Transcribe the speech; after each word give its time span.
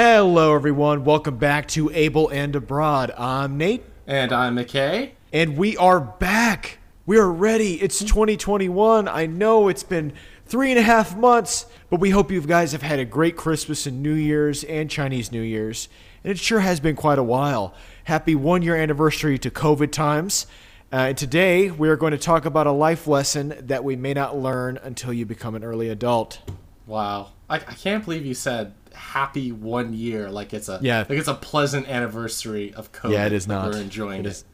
Hello, 0.00 0.54
everyone. 0.54 1.02
Welcome 1.02 1.38
back 1.38 1.66
to 1.70 1.90
Able 1.92 2.28
and 2.28 2.54
Abroad. 2.54 3.10
I'm 3.18 3.56
Nate, 3.56 3.82
And 4.06 4.32
I'm 4.32 4.54
McKay. 4.54 5.10
and 5.32 5.56
we 5.56 5.76
are 5.76 5.98
back. 5.98 6.78
We 7.04 7.18
are 7.18 7.28
ready. 7.28 7.82
It's 7.82 7.98
2021. 7.98 9.08
I 9.08 9.26
know 9.26 9.66
it's 9.66 9.82
been 9.82 10.12
three 10.46 10.70
and 10.70 10.78
a 10.78 10.82
half 10.82 11.16
months, 11.16 11.66
but 11.90 11.98
we 11.98 12.10
hope 12.10 12.30
you 12.30 12.40
guys 12.40 12.70
have 12.70 12.82
had 12.82 13.00
a 13.00 13.04
great 13.04 13.36
Christmas 13.36 13.86
and 13.88 14.00
New 14.00 14.14
Year's 14.14 14.62
and 14.62 14.88
Chinese 14.88 15.32
New 15.32 15.42
Year's. 15.42 15.88
And 16.22 16.30
it 16.30 16.38
sure 16.38 16.60
has 16.60 16.78
been 16.78 16.94
quite 16.94 17.18
a 17.18 17.24
while. 17.24 17.74
Happy 18.04 18.36
one 18.36 18.62
year 18.62 18.76
anniversary 18.76 19.36
to 19.40 19.50
COVID 19.50 19.90
times. 19.90 20.46
Uh, 20.92 21.06
and 21.08 21.18
today 21.18 21.72
we 21.72 21.88
are 21.88 21.96
going 21.96 22.12
to 22.12 22.18
talk 22.18 22.44
about 22.44 22.68
a 22.68 22.72
life 22.72 23.08
lesson 23.08 23.52
that 23.62 23.82
we 23.82 23.96
may 23.96 24.14
not 24.14 24.36
learn 24.38 24.78
until 24.80 25.12
you 25.12 25.26
become 25.26 25.56
an 25.56 25.64
early 25.64 25.88
adult. 25.88 26.38
Wow. 26.86 27.32
I, 27.50 27.56
I 27.56 27.74
can't 27.74 28.04
believe 28.04 28.24
you 28.24 28.34
said 28.34 28.74
happy 28.94 29.52
one 29.52 29.92
year 29.94 30.30
like 30.30 30.52
it's 30.54 30.68
a 30.68 30.78
Yeah. 30.82 31.00
like 31.08 31.18
it's 31.18 31.28
a 31.28 31.34
pleasant 31.34 31.88
anniversary 31.88 32.72
of 32.74 32.92
COVID. 32.92 33.12
Yeah, 33.12 33.26
it 33.26 33.32
is 33.32 33.48
like 33.48 33.56
not. 33.64 33.72
We're 33.74 33.80
enjoying 33.80 34.20
It 34.20 34.26
it. 34.26 34.30
is- 34.30 34.44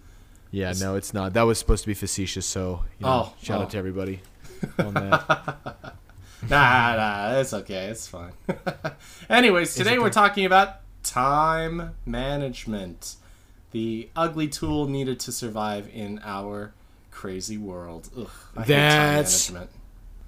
Yeah, 0.50 0.72
no, 0.78 0.94
it's 0.96 1.12
not. 1.12 1.32
That 1.34 1.42
was 1.42 1.58
supposed 1.58 1.82
to 1.82 1.88
be 1.88 1.94
facetious, 1.94 2.46
so 2.46 2.84
you 2.98 3.06
know, 3.06 3.12
Oh, 3.12 3.34
shout 3.42 3.58
oh. 3.60 3.62
out 3.64 3.70
to 3.70 3.78
everybody 3.78 4.20
on 4.78 4.94
that. 4.94 5.96
Nah, 6.48 6.96
nah, 6.96 7.38
it's 7.40 7.52
okay. 7.54 7.86
It's 7.86 8.06
fine. 8.06 8.32
Anyways, 9.30 9.74
today 9.74 9.98
we're 9.98 10.10
talking 10.10 10.44
about 10.44 10.80
time 11.02 11.94
management, 12.06 13.16
the 13.72 14.08
ugly 14.14 14.48
tool 14.48 14.86
needed 14.86 15.18
to 15.20 15.32
survive 15.32 15.88
in 15.92 16.20
our 16.24 16.72
crazy 17.10 17.56
world. 17.56 18.08
Ugh, 18.16 18.28
I 18.56 18.60
hate 18.62 18.66
time 18.66 18.66
That's- 18.66 19.50
management. 19.50 19.70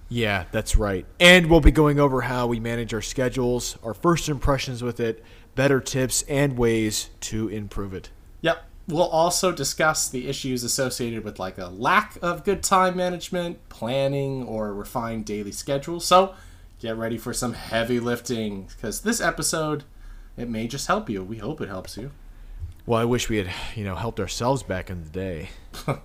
Yeah, 0.09 0.45
that's 0.53 0.77
right. 0.77 1.05
And 1.19 1.51
we'll 1.51 1.61
be 1.61 1.71
going 1.71 1.99
over 1.99 2.23
how 2.23 2.47
we 2.47 2.61
manage 2.61 2.95
our 2.95 3.03
schedules, 3.03 3.77
our 3.83 3.95
first 3.95 4.29
impressions 4.29 4.83
with 4.83 5.01
it, 5.01 5.25
better 5.55 5.81
tips 5.81 6.23
and 6.29 6.57
ways 6.57 7.11
to 7.21 7.49
improve 7.49 7.93
it. 7.95 8.11
Yep. 8.43 8.65
We'll 8.89 9.03
also 9.03 9.51
discuss 9.51 10.09
the 10.09 10.29
issues 10.29 10.63
associated 10.63 11.25
with 11.25 11.41
like 11.41 11.59
a 11.59 11.67
lack 11.67 12.19
of 12.23 12.45
good 12.45 12.63
time 12.63 12.97
management, 12.97 13.69
planning, 13.69 14.45
or 14.45 14.73
refined 14.73 15.25
daily 15.25 15.51
schedule. 15.51 15.99
So 15.99 16.35
get 16.79 16.97
ready 16.97 17.19
for 17.19 17.33
some 17.33 17.55
heavy 17.55 17.99
lifting 17.99 18.69
because 18.77 19.01
this 19.01 19.21
episode, 19.21 19.83
it 20.37 20.49
may 20.49 20.69
just 20.69 20.87
help 20.87 21.11
you. 21.11 21.25
We 21.25 21.39
hope 21.39 21.61
it 21.61 21.69
helps 21.69 21.97
you. 21.97 22.13
Well, 22.85 23.01
I 23.01 23.05
wish 23.05 23.29
we 23.29 23.39
had, 23.39 23.51
you 23.75 23.83
know, 23.83 23.97
helped 23.97 24.21
ourselves 24.21 24.63
back 24.63 24.89
in 24.89 25.03
the 25.03 25.11
day. 25.11 25.49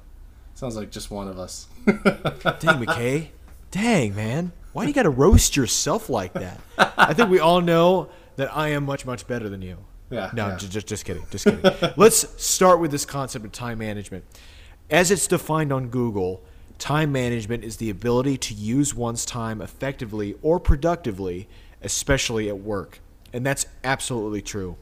Sounds 0.56 0.76
like 0.76 0.90
just 0.90 1.12
one 1.12 1.28
of 1.28 1.38
us. 1.38 1.68
Dang, 1.86 2.84
McKay. 2.84 3.28
Dang, 3.72 4.16
man. 4.16 4.52
Why 4.74 4.84
do 4.84 4.88
you 4.90 4.94
got 4.94 5.04
to 5.04 5.10
roast 5.10 5.56
yourself 5.56 6.10
like 6.10 6.34
that? 6.34 6.60
I 6.78 7.14
think 7.14 7.30
we 7.30 7.40
all 7.40 7.62
know 7.62 8.10
that 8.36 8.56
I 8.56 8.70
am 8.70 8.86
much, 8.86 9.06
much 9.06 9.28
better 9.28 9.50
than 9.50 9.62
you. 9.62 9.78
Yeah, 10.10 10.30
No, 10.34 10.48
yeah. 10.50 10.58
just, 10.58 10.88
just 10.88 11.06
kidding. 11.06 11.26
Just 11.32 11.46
kidding. 11.46 11.62
Let's 11.98 12.44
start 12.44 12.80
with 12.80 12.92
this 12.92 13.06
concept 13.06 13.46
of 13.46 13.52
time 13.52 13.80
management. 13.80 14.26
As 14.90 15.10
it's 15.10 15.26
defined 15.28 15.72
on 15.72 15.88
Google, 15.88 16.44
time 16.80 17.12
management 17.12 17.64
is 17.64 17.78
the 17.78 17.90
ability 17.90 18.38
to 18.38 18.54
use 18.54 18.94
one's 18.94 19.26
time 19.26 19.62
effectively 19.62 20.36
or 20.42 20.60
productively, 20.60 21.48
especially 21.82 22.50
at 22.50 22.60
work. 22.60 23.00
And 23.34 23.46
that's 23.46 23.66
absolutely 23.86 24.42
true. 24.42 24.76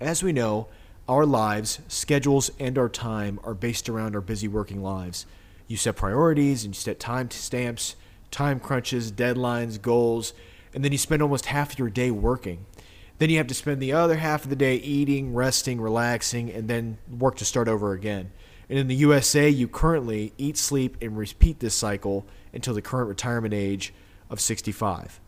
As 0.00 0.22
we 0.22 0.32
know, 0.32 0.68
our 1.08 1.26
lives, 1.26 1.80
schedules, 1.88 2.50
and 2.60 2.78
our 2.78 2.88
time 2.88 3.40
are 3.42 3.54
based 3.54 3.88
around 3.88 4.14
our 4.14 4.20
busy 4.20 4.46
working 4.48 4.82
lives. 4.82 5.26
You 5.66 5.76
set 5.76 5.96
priorities 5.96 6.64
and 6.64 6.74
you 6.74 6.78
set 6.80 7.00
time 7.00 7.30
stamps, 7.30 7.96
time 8.36 8.60
crunches, 8.60 9.10
deadlines, 9.10 9.80
goals, 9.80 10.34
and 10.74 10.84
then 10.84 10.92
you 10.92 10.98
spend 10.98 11.22
almost 11.22 11.46
half 11.46 11.78
your 11.78 11.88
day 11.88 12.10
working. 12.10 12.66
Then 13.16 13.30
you 13.30 13.38
have 13.38 13.46
to 13.46 13.54
spend 13.54 13.80
the 13.80 13.94
other 13.94 14.16
half 14.16 14.44
of 14.44 14.50
the 14.50 14.56
day 14.56 14.76
eating, 14.76 15.32
resting, 15.32 15.80
relaxing, 15.80 16.52
and 16.52 16.68
then 16.68 16.98
work 17.18 17.36
to 17.36 17.46
start 17.46 17.66
over 17.66 17.92
again. 17.92 18.30
And 18.68 18.78
in 18.78 18.88
the 18.88 18.94
USA, 18.96 19.48
you 19.48 19.68
currently 19.68 20.34
eat, 20.36 20.58
sleep, 20.58 20.98
and 21.00 21.16
repeat 21.16 21.60
this 21.60 21.74
cycle 21.74 22.26
until 22.52 22.74
the 22.74 22.82
current 22.82 23.08
retirement 23.08 23.54
age 23.54 23.94
of 24.28 24.38
65. 24.38 25.18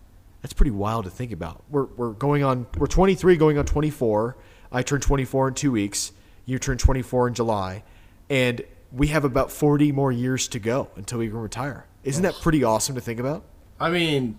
That's 0.42 0.52
pretty 0.52 0.72
wild 0.72 1.06
to 1.06 1.10
think 1.10 1.32
about. 1.32 1.64
We're, 1.70 1.86
we're 1.86 2.12
going 2.12 2.44
on, 2.44 2.66
we're 2.76 2.88
23 2.88 3.38
going 3.38 3.56
on 3.56 3.64
24. 3.64 4.36
I 4.70 4.82
turn 4.82 5.00
24 5.00 5.48
in 5.48 5.54
two 5.54 5.72
weeks. 5.72 6.12
You 6.44 6.58
turn 6.58 6.76
24 6.76 7.28
in 7.28 7.34
July. 7.34 7.84
And 8.28 8.60
we 8.92 9.06
have 9.06 9.24
about 9.24 9.50
40 9.50 9.92
more 9.92 10.12
years 10.12 10.46
to 10.48 10.58
go 10.58 10.90
until 10.94 11.20
we 11.20 11.28
can 11.28 11.38
retire. 11.38 11.87
Isn't 12.04 12.22
that 12.22 12.34
pretty 12.40 12.64
awesome 12.64 12.94
to 12.94 13.00
think 13.00 13.20
about? 13.20 13.44
I 13.80 13.90
mean, 13.90 14.38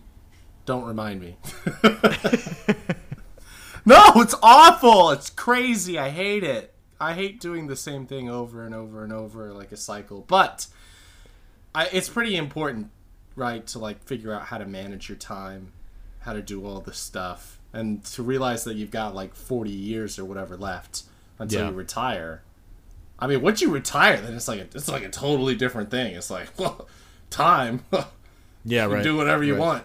don't 0.66 0.86
remind 0.86 1.22
me. 1.22 1.38
no, 3.86 4.12
it's 4.18 4.36
awful. 4.42 5.12
It's 5.12 5.30
crazy. 5.30 5.98
I 5.98 6.10
hate 6.10 6.44
it. 6.44 6.74
I 7.00 7.14
hate 7.14 7.40
doing 7.40 7.68
the 7.68 7.76
same 7.76 8.06
thing 8.06 8.30
over 8.30 8.66
and 8.66 8.76
over 8.76 9.04
and 9.04 9.14
over 9.14 9.54
like 9.54 9.72
a 9.72 9.78
cycle. 9.78 10.26
But 10.28 10.68
I, 11.74 11.88
it's 11.88 12.10
pretty 12.10 12.36
important, 12.36 12.90
right, 13.36 13.66
to 13.68 13.80
like 13.80 14.04
figure 14.04 14.34
out 14.34 14.44
how 14.44 14.58
to 14.58 14.66
manage 14.66 15.08
your 15.08 15.18
time, 15.18 15.72
how 16.20 16.34
to 16.34 16.42
do 16.42 16.66
all 16.66 16.82
this 16.82 16.98
stuff, 16.98 17.60
and 17.72 18.04
to 18.06 18.24
realize 18.24 18.64
that 18.66 18.76
you've 18.76 18.92
got 18.92 19.16
like 19.16 19.34
40 19.36 19.70
years 19.72 20.20
or 20.20 20.26
whatever 20.26 20.58
left 20.58 21.04
until 21.38 21.62
Yeah. 21.62 21.70
you 21.70 21.76
retire. 21.76 22.44
I 23.18 23.28
mean, 23.28 23.42
once 23.42 23.62
you 23.62 23.70
retire, 23.70 24.20
then 24.20 24.34
it's 24.34 24.48
like 24.48 24.60
a, 24.60 24.64
it's 24.76 24.88
like 24.90 25.04
a 25.04 25.10
totally 25.10 25.56
different 25.56 25.90
thing. 25.92 26.16
It's 26.16 26.30
like, 26.30 26.50
well, 26.60 26.88
time. 27.30 27.84
Yeah, 28.66 28.88
You 28.88 28.96
can 28.96 29.04
do 29.04 29.16
whatever 29.16 29.42
you 29.44 29.56
Right. 29.56 29.60
want. 29.60 29.84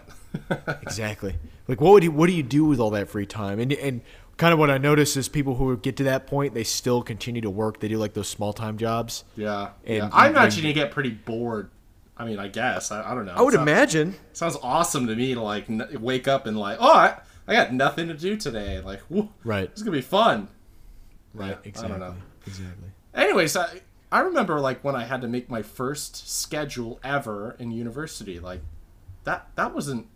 Exactly. 0.83 1.35
Like, 1.67 1.79
what 1.79 1.93
would 1.93 2.03
you, 2.03 2.11
what 2.11 2.27
do 2.27 2.33
you 2.33 2.43
do 2.43 2.65
with 2.65 2.79
all 2.79 2.89
that 2.91 3.07
free 3.09 3.25
time? 3.25 3.57
And 3.59 3.71
and 3.71 4.01
kind 4.37 4.51
of 4.51 4.59
what 4.59 4.69
I 4.69 4.77
notice 4.77 5.15
is 5.15 5.29
people 5.29 5.55
who 5.55 5.75
get 5.77 5.95
to 5.97 6.03
that 6.03 6.27
point, 6.27 6.53
they 6.53 6.65
still 6.65 7.01
continue 7.01 7.39
to 7.41 7.49
work. 7.49 7.79
They 7.79 7.87
do 7.87 7.97
like 7.97 8.13
those 8.13 8.27
small 8.27 8.51
time 8.51 8.77
jobs. 8.77 9.23
Yeah, 9.37 9.69
And 9.85 9.97
yeah. 9.97 10.09
I 10.11 10.25
you- 10.25 10.31
imagine 10.31 10.65
you 10.65 10.73
get 10.73 10.91
pretty 10.91 11.09
bored. 11.11 11.69
I 12.17 12.25
mean, 12.25 12.37
I 12.37 12.49
guess 12.49 12.91
I, 12.91 13.09
I 13.11 13.15
don't 13.15 13.25
know. 13.25 13.33
I 13.33 13.41
would 13.41 13.53
sounds- 13.53 13.67
imagine. 13.69 14.15
Sounds 14.33 14.57
awesome 14.61 15.07
to 15.07 15.15
me 15.15 15.33
to 15.33 15.41
like 15.41 15.69
n- 15.69 15.87
wake 16.01 16.27
up 16.27 16.45
and 16.47 16.57
like, 16.59 16.77
oh, 16.81 16.93
I, 16.93 17.17
I 17.47 17.53
got 17.53 17.73
nothing 17.73 18.09
to 18.09 18.13
do 18.13 18.35
today. 18.35 18.81
Like, 18.81 19.01
whoo, 19.09 19.29
Right. 19.45 19.63
it's 19.71 19.81
gonna 19.81 19.91
be 19.95 20.01
fun. 20.01 20.49
Right. 21.33 21.51
Yeah, 21.51 21.57
exactly. 21.69 21.95
I 21.95 21.97
don't 21.97 22.09
know. 22.09 22.21
Exactly. 22.45 22.89
Anyways, 23.13 23.55
I 23.55 23.81
I 24.15 24.19
remember 24.21 24.59
like 24.61 24.83
when 24.83 24.95
I 24.95 25.03
had 25.05 25.21
to 25.21 25.27
make 25.27 25.49
my 25.49 25.61
first 25.61 26.11
schedule 26.41 26.99
ever 27.03 27.55
in 27.59 27.71
university. 27.71 28.39
Like 28.39 28.61
that 29.25 29.47
that 29.55 29.73
wasn't 29.75 30.07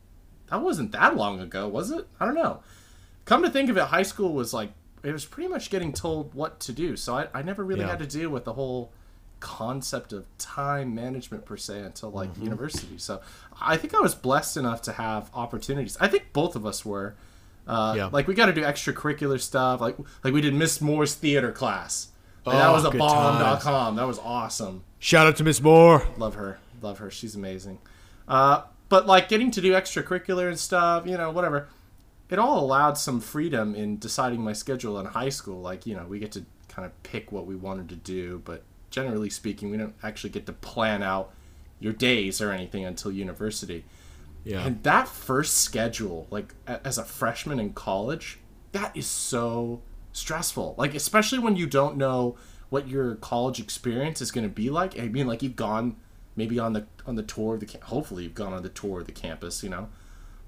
that 0.50 0.62
wasn't 0.62 0.92
that 0.94 1.16
long 1.16 1.40
ago, 1.42 1.68
was 1.68 1.92
it? 1.92 2.08
I 2.20 2.26
don't 2.26 2.36
know. 2.36 2.62
Come 3.26 3.44
to 3.44 3.50
think 3.50 3.70
of 3.70 3.78
it, 3.78 3.84
high 3.84 4.04
school 4.04 4.34
was 4.34 4.54
like 4.54 4.72
it 5.04 5.12
was 5.12 5.26
pretty 5.26 5.50
much 5.50 5.70
getting 5.70 5.92
told 5.94 6.34
what 6.34 6.60
to 6.62 6.72
do. 6.74 6.96
So 6.96 7.16
I, 7.18 7.28
I 7.34 7.42
never 7.42 7.64
really 7.64 7.82
Yeah. 7.82 7.90
had 7.90 8.00
to 8.00 8.08
deal 8.08 8.30
with 8.30 8.46
the 8.46 8.54
whole 8.54 8.92
concept 9.40 10.12
of 10.14 10.26
time 10.38 10.94
management 10.94 11.46
per 11.46 11.58
se 11.58 11.80
until 11.80 12.10
like 12.12 12.30
Mm-hmm. 12.34 12.44
university. 12.44 12.98
So 12.98 13.22
I 13.62 13.76
think 13.78 13.94
I 13.96 14.00
was 14.00 14.16
blessed 14.16 14.58
enough 14.58 14.82
to 14.84 14.92
have 14.94 15.30
opportunities. 15.34 15.98
I 16.00 16.08
think 16.08 16.32
both 16.34 16.56
of 16.56 16.66
us 16.66 16.86
were. 16.86 17.16
Uh, 17.68 17.94
Yeah. 17.98 18.10
Like 18.12 18.28
we 18.28 18.34
got 18.34 18.48
to 18.48 18.54
do 18.54 18.62
extracurricular 18.64 19.40
stuff. 19.40 19.82
Like 19.82 19.98
like 20.24 20.34
we 20.34 20.42
did 20.42 20.54
Miss 20.54 20.80
Moore's 20.82 21.16
theater 21.16 21.52
class. 21.52 22.09
And 22.46 22.56
that 22.56 22.70
Oh, 22.70 22.74
was 22.74 22.86
a 22.86 22.90
good 22.90 23.00
bomb.com. 23.00 23.96
That 23.96 24.08
was 24.08 24.20
awesome. 24.20 24.84
Shout 25.00 25.28
out 25.28 25.36
to 25.38 25.44
Miss 25.44 25.62
Moore. 25.62 26.08
Love 26.18 26.36
her. 26.36 26.60
Love 26.82 27.00
her. 27.00 27.12
She's 27.12 27.36
amazing. 27.36 27.80
Uh, 28.28 28.64
but 28.90 29.06
like 29.06 29.30
getting 29.30 29.52
to 29.52 29.62
do 29.62 29.74
extracurricular 29.74 30.48
and 30.48 30.58
stuff, 30.60 31.06
you 31.06 31.18
know, 31.18 31.30
whatever. 31.32 31.68
It 32.30 32.38
all 32.40 32.60
allowed 32.64 32.98
some 32.98 33.20
freedom 33.22 33.74
in 33.76 33.98
deciding 33.98 34.42
my 34.42 34.54
schedule 34.54 35.00
in 35.00 35.08
high 35.08 35.30
school. 35.30 35.62
Like, 35.62 35.86
you 35.86 35.96
know, 35.96 36.06
we 36.06 36.20
get 36.20 36.32
to 36.34 36.46
kind 36.68 36.86
of 36.86 37.04
pick 37.04 37.32
what 37.32 37.46
we 37.48 37.56
wanted 37.56 37.90
to 37.90 37.96
do, 37.96 38.42
but 38.46 38.64
generally 38.92 39.30
speaking, 39.30 39.72
we 39.72 39.78
don't 39.78 39.96
actually 40.04 40.30
get 40.30 40.46
to 40.46 40.54
plan 40.54 41.02
out 41.04 41.34
your 41.80 41.94
days 41.94 42.40
or 42.42 42.52
anything 42.52 42.86
until 42.86 43.12
university. 43.12 43.84
Yeah. 44.44 44.66
And 44.66 44.84
that 44.84 45.08
first 45.08 45.58
schedule, 45.58 46.28
like 46.30 46.54
as 46.68 46.98
a 46.98 47.04
freshman 47.04 47.60
in 47.60 47.74
college, 47.74 48.40
that 48.74 48.96
is 48.96 49.08
so 49.08 49.82
stressful. 50.20 50.76
Like 50.78 50.94
especially 50.94 51.40
when 51.40 51.56
you 51.56 51.68
don't 51.68 51.98
know 51.98 52.38
what 52.70 52.88
your 52.88 53.16
college 53.16 53.60
experience 53.60 54.22
is 54.22 54.32
going 54.32 54.48
to 54.48 54.54
be 54.54 54.70
like. 54.70 55.00
I 55.00 55.08
mean, 55.08 55.28
like 55.28 55.42
you've 55.42 55.56
gone 55.56 55.96
maybe 56.36 56.60
on 56.60 56.74
the 56.74 56.86
on 57.06 57.16
the 57.16 57.24
tour 57.24 57.56
of 57.56 57.62
the 57.62 57.80
hopefully 57.86 58.24
you've 58.24 58.36
gone 58.36 58.54
on 58.54 58.64
the 58.64 58.70
tour 58.70 59.00
of 59.00 59.06
the 59.06 59.12
campus, 59.12 59.64
you 59.64 59.70
know. 59.70 59.90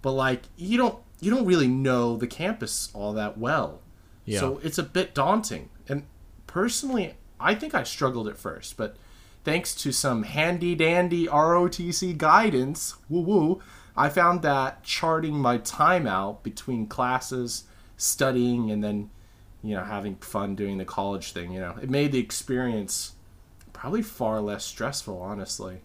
But 0.01 0.11
like 0.11 0.43
you 0.57 0.77
don't 0.77 0.99
you 1.19 1.31
don't 1.31 1.45
really 1.45 1.67
know 1.67 2.17
the 2.17 2.27
campus 2.27 2.89
all 2.93 3.13
that 3.13 3.37
well. 3.37 3.81
Yeah. 4.25 4.39
So 4.39 4.59
it's 4.63 4.77
a 4.77 4.83
bit 4.83 5.15
daunting. 5.15 5.69
And 5.87 6.03
personally, 6.47 7.15
I 7.39 7.55
think 7.55 7.73
I 7.73 7.83
struggled 7.83 8.27
at 8.27 8.37
first, 8.37 8.77
but 8.77 8.95
thanks 9.43 9.73
to 9.75 9.91
some 9.91 10.23
handy 10.23 10.75
dandy 10.75 11.27
ROTC 11.27 12.17
guidance, 12.17 12.95
woo 13.09 13.21
woo, 13.21 13.61
I 13.95 14.09
found 14.09 14.41
that 14.41 14.83
charting 14.83 15.35
my 15.35 15.57
time 15.57 16.07
out 16.07 16.43
between 16.43 16.87
classes, 16.87 17.65
studying, 17.97 18.71
and 18.71 18.83
then, 18.83 19.09
you 19.63 19.75
know, 19.75 19.83
having 19.83 20.15
fun 20.15 20.55
doing 20.55 20.77
the 20.77 20.85
college 20.85 21.33
thing, 21.33 21.51
you 21.51 21.59
know, 21.59 21.75
it 21.81 21.89
made 21.89 22.11
the 22.11 22.19
experience 22.19 23.13
probably 23.73 24.01
far 24.01 24.41
less 24.41 24.65
stressful, 24.65 25.19
honestly. 25.21 25.81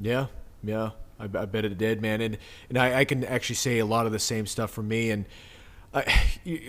Yeah, 0.00 0.26
yeah, 0.62 0.90
I, 1.18 1.24
I 1.24 1.44
bet 1.46 1.64
it 1.64 1.78
did, 1.78 2.02
man. 2.02 2.20
And 2.20 2.38
and 2.68 2.78
I, 2.78 3.00
I 3.00 3.04
can 3.04 3.24
actually 3.24 3.56
say 3.56 3.78
a 3.78 3.86
lot 3.86 4.06
of 4.06 4.12
the 4.12 4.18
same 4.18 4.46
stuff 4.46 4.70
for 4.70 4.82
me. 4.82 5.10
And 5.10 5.26
I, 5.94 6.02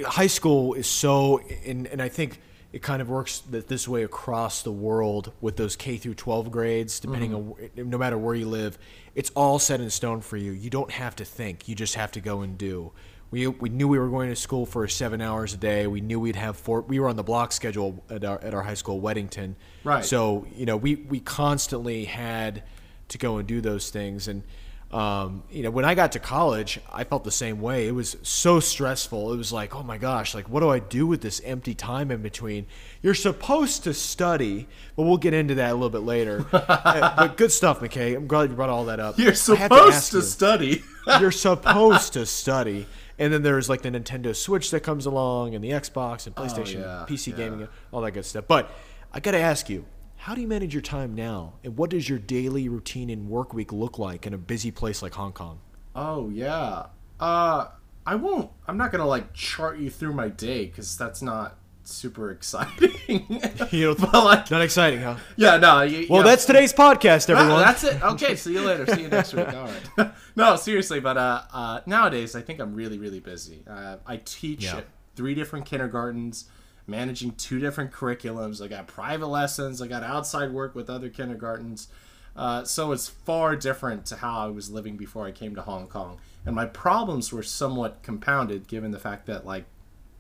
high 0.08 0.28
school 0.28 0.74
is 0.76 0.88
so, 0.88 1.40
and, 1.66 1.88
and 1.88 2.02
I 2.02 2.10
think 2.10 2.40
it 2.72 2.82
kind 2.82 3.02
of 3.02 3.10
works 3.10 3.40
that 3.50 3.68
this 3.68 3.88
way 3.88 4.04
across 4.04 4.62
the 4.62 4.72
world 4.72 5.32
with 5.40 5.56
those 5.56 5.76
K 5.76 5.98
through 5.98 6.16
12 6.16 6.52
grades, 6.52 7.00
depending 7.00 7.32
Mm-hmm. 7.32 7.80
on 7.80 7.90
no 7.90 7.98
matter 7.98 8.18
where 8.18 8.36
you 8.36 8.48
live, 8.48 8.78
it's 9.16 9.32
all 9.32 9.60
set 9.60 9.80
in 9.82 9.90
stone 9.90 10.22
for 10.22 10.38
you. 10.38 10.52
You 10.52 10.70
don't 10.70 10.92
have 10.92 11.16
to 11.16 11.26
think; 11.26 11.68
you 11.68 11.74
just 11.76 11.96
have 11.96 12.12
to 12.12 12.22
go 12.22 12.42
and 12.42 12.58
do. 12.58 12.92
We, 13.36 13.48
we 13.48 13.68
knew 13.68 13.90
we 13.90 14.00
were 14.00 14.08
going 14.08 14.30
to 14.30 14.36
school 14.38 14.66
for 14.66 14.88
seven 14.88 15.20
hours 15.20 15.54
a 15.54 15.58
day. 15.58 15.88
We 15.88 16.00
knew 16.00 16.22
we'd 16.22 16.38
have 16.38 16.56
four. 16.56 16.80
We 16.80 17.02
were 17.02 17.10
on 17.10 17.18
the 17.18 17.24
block 17.24 17.52
schedule 17.52 18.02
at 18.10 18.24
our 18.24 18.42
at 18.42 18.54
our 18.54 18.64
high 18.64 18.76
school, 18.76 19.02
Weddington. 19.02 19.56
Right. 19.84 20.06
So 20.06 20.48
you 20.56 20.66
know, 20.66 20.78
we 20.78 20.96
we 20.96 21.20
constantly 21.20 22.06
had 22.06 22.64
to 23.10 23.18
go 23.18 23.36
and 23.36 23.46
do 23.46 23.60
those 23.60 23.90
things, 23.90 24.30
and 24.30 24.42
um, 24.90 25.44
you 25.52 25.64
know, 25.64 25.70
when 25.70 25.84
I 25.84 25.96
got 25.96 26.14
to 26.14 26.20
college, 26.20 26.80
I 26.90 27.04
felt 27.04 27.26
the 27.26 27.32
same 27.32 27.60
way. 27.60 27.90
It 27.90 27.92
was 27.92 28.16
so 28.22 28.62
stressful. 28.62 29.34
It 29.34 29.36
was 29.36 29.52
like, 29.52 29.76
oh 29.76 29.84
my 29.84 29.98
gosh, 29.98 30.34
like 30.34 30.48
what 30.48 30.62
do 30.62 30.70
I 30.70 30.80
do 30.80 31.06
with 31.06 31.20
this 31.20 31.42
empty 31.44 31.76
time 31.76 32.12
in 32.12 32.22
between? 32.22 32.68
You're 33.02 33.16
supposed 33.16 33.84
to 33.84 33.94
study, 33.94 34.70
but 34.96 35.04
we'll 35.04 35.18
get 35.18 35.34
into 35.34 35.56
that 35.56 35.72
a 35.72 35.74
little 35.74 35.90
bit 35.90 36.04
later. 36.04 36.46
Uh, 36.86 37.16
but 37.16 37.38
good 37.38 37.52
stuff, 37.52 37.80
McKay. 37.80 38.16
I'm 38.16 38.28
glad 38.28 38.50
you 38.50 38.56
brought 38.56 38.70
all 38.70 38.86
that 38.86 39.00
up. 39.00 39.18
You're 39.18 39.34
supposed 39.34 39.94
ask 39.94 40.12
to 40.12 40.18
you, 40.18 40.24
study. 40.24 40.84
You're 41.20 41.32
supposed 41.32 42.14
to 42.14 42.26
study. 42.26 42.86
And 43.18 43.32
then 43.32 43.44
there's 43.44 43.70
like 43.70 43.82
the 43.82 43.90
Nintendo 43.90 44.36
Switch 44.36 44.72
that 44.72 44.82
comes 44.82 45.06
along, 45.06 45.56
and 45.56 45.64
the 45.64 45.72
Xbox 45.72 46.28
and 46.28 46.36
PlayStation, 46.36 46.82
yeah, 46.82 47.06
PC 47.08 47.28
yeah. 47.28 47.38
gaming, 47.38 47.68
all 47.92 48.02
that 48.02 48.12
good 48.12 48.26
stuff. 48.26 48.46
But 48.48 48.70
I 49.14 49.20
got 49.20 49.32
to 49.32 49.40
ask 49.40 49.70
you, 49.70 49.86
how 50.18 50.36
do 50.36 50.42
you 50.42 50.48
manage 50.48 50.74
your 50.74 50.82
time 50.82 51.14
now? 51.16 51.54
And 51.64 51.78
what 51.78 51.90
does 51.90 52.10
your 52.10 52.20
daily 52.20 52.68
routine 52.68 53.10
and 53.10 53.30
work 53.30 53.54
week 53.54 53.72
look 53.72 53.98
like 54.00 54.26
in 54.26 54.34
a 54.34 54.38
busy 54.38 54.72
place 54.72 55.02
like 55.02 55.14
Hong 55.14 55.34
Kong? 55.34 55.60
Oh 55.96 56.30
yeah. 56.30 56.88
Uh, 57.20 57.68
I 58.06 58.16
won't. 58.16 58.52
I'm 58.68 58.78
not 58.78 58.92
gonna 58.92 59.08
like 59.08 59.34
chart 59.34 59.78
you 59.80 59.90
through 59.90 60.14
my 60.14 60.30
day 60.30 60.66
because 60.66 60.98
that's 60.98 61.22
not 61.22 61.58
super 61.88 62.32
exciting. 62.32 62.92
You 63.72 63.88
know, 63.88 63.96
but 64.00 64.14
like, 64.26 64.52
not 64.52 64.62
exciting, 64.62 65.00
huh? 65.02 65.18
yeah, 65.38 65.58
no. 65.58 65.82
You, 65.82 66.08
Well, 66.10 66.22
yeah. 66.22 66.28
that's 66.32 66.46
today's 66.46 66.74
podcast, 66.74 67.30
everyone. 67.30 67.60
that's 67.62 67.84
it. 67.84 68.02
Okay, 68.04 68.36
see 68.36 68.54
you 68.54 68.62
later. 68.62 68.86
See 68.94 69.02
you 69.04 69.08
next 69.10 69.34
week. 69.34 69.48
All 69.54 69.70
right. 69.98 70.12
no, 70.36 70.56
seriously, 70.56 71.00
but 71.00 71.18
uh, 71.18 71.42
uh, 71.54 71.80
nowadays 71.86 72.36
I 72.36 72.42
think 72.42 72.60
I'm 72.60 72.74
really, 72.76 72.98
really 72.98 73.20
busy. 73.20 73.64
Uh, 73.70 73.98
I 74.06 74.18
teach 74.24 74.64
Yeah. 74.66 74.78
at 74.78 74.86
three 75.16 75.34
different 75.36 75.66
kindergartens, 75.66 76.46
managing 76.88 77.32
two 77.34 77.60
different 77.60 77.92
curriculums. 77.92 78.64
I 78.64 78.68
got 78.68 78.88
private 78.88 79.28
lessons. 79.28 79.82
I 79.82 79.88
got 79.88 80.04
outside 80.04 80.52
work 80.52 80.76
with 80.76 80.90
other 80.90 81.10
kindergartens. 81.10 81.88
Uh, 82.36 82.64
so 82.66 82.92
it's 82.92 83.08
far 83.08 83.56
different 83.56 84.06
to 84.08 84.18
how 84.18 84.40
I 84.40 84.48
was 84.48 84.70
living 84.70 84.98
before 84.98 85.26
I 85.26 85.32
came 85.32 85.56
to 85.56 85.62
Hong 85.62 85.88
Kong, 85.88 86.20
and 86.46 86.54
my 86.56 86.66
problems 86.66 87.32
were 87.32 87.44
somewhat 87.44 88.04
compounded 88.04 88.68
given 88.68 88.92
the 88.92 89.00
fact 89.00 89.26
that 89.28 89.46
like 89.46 89.66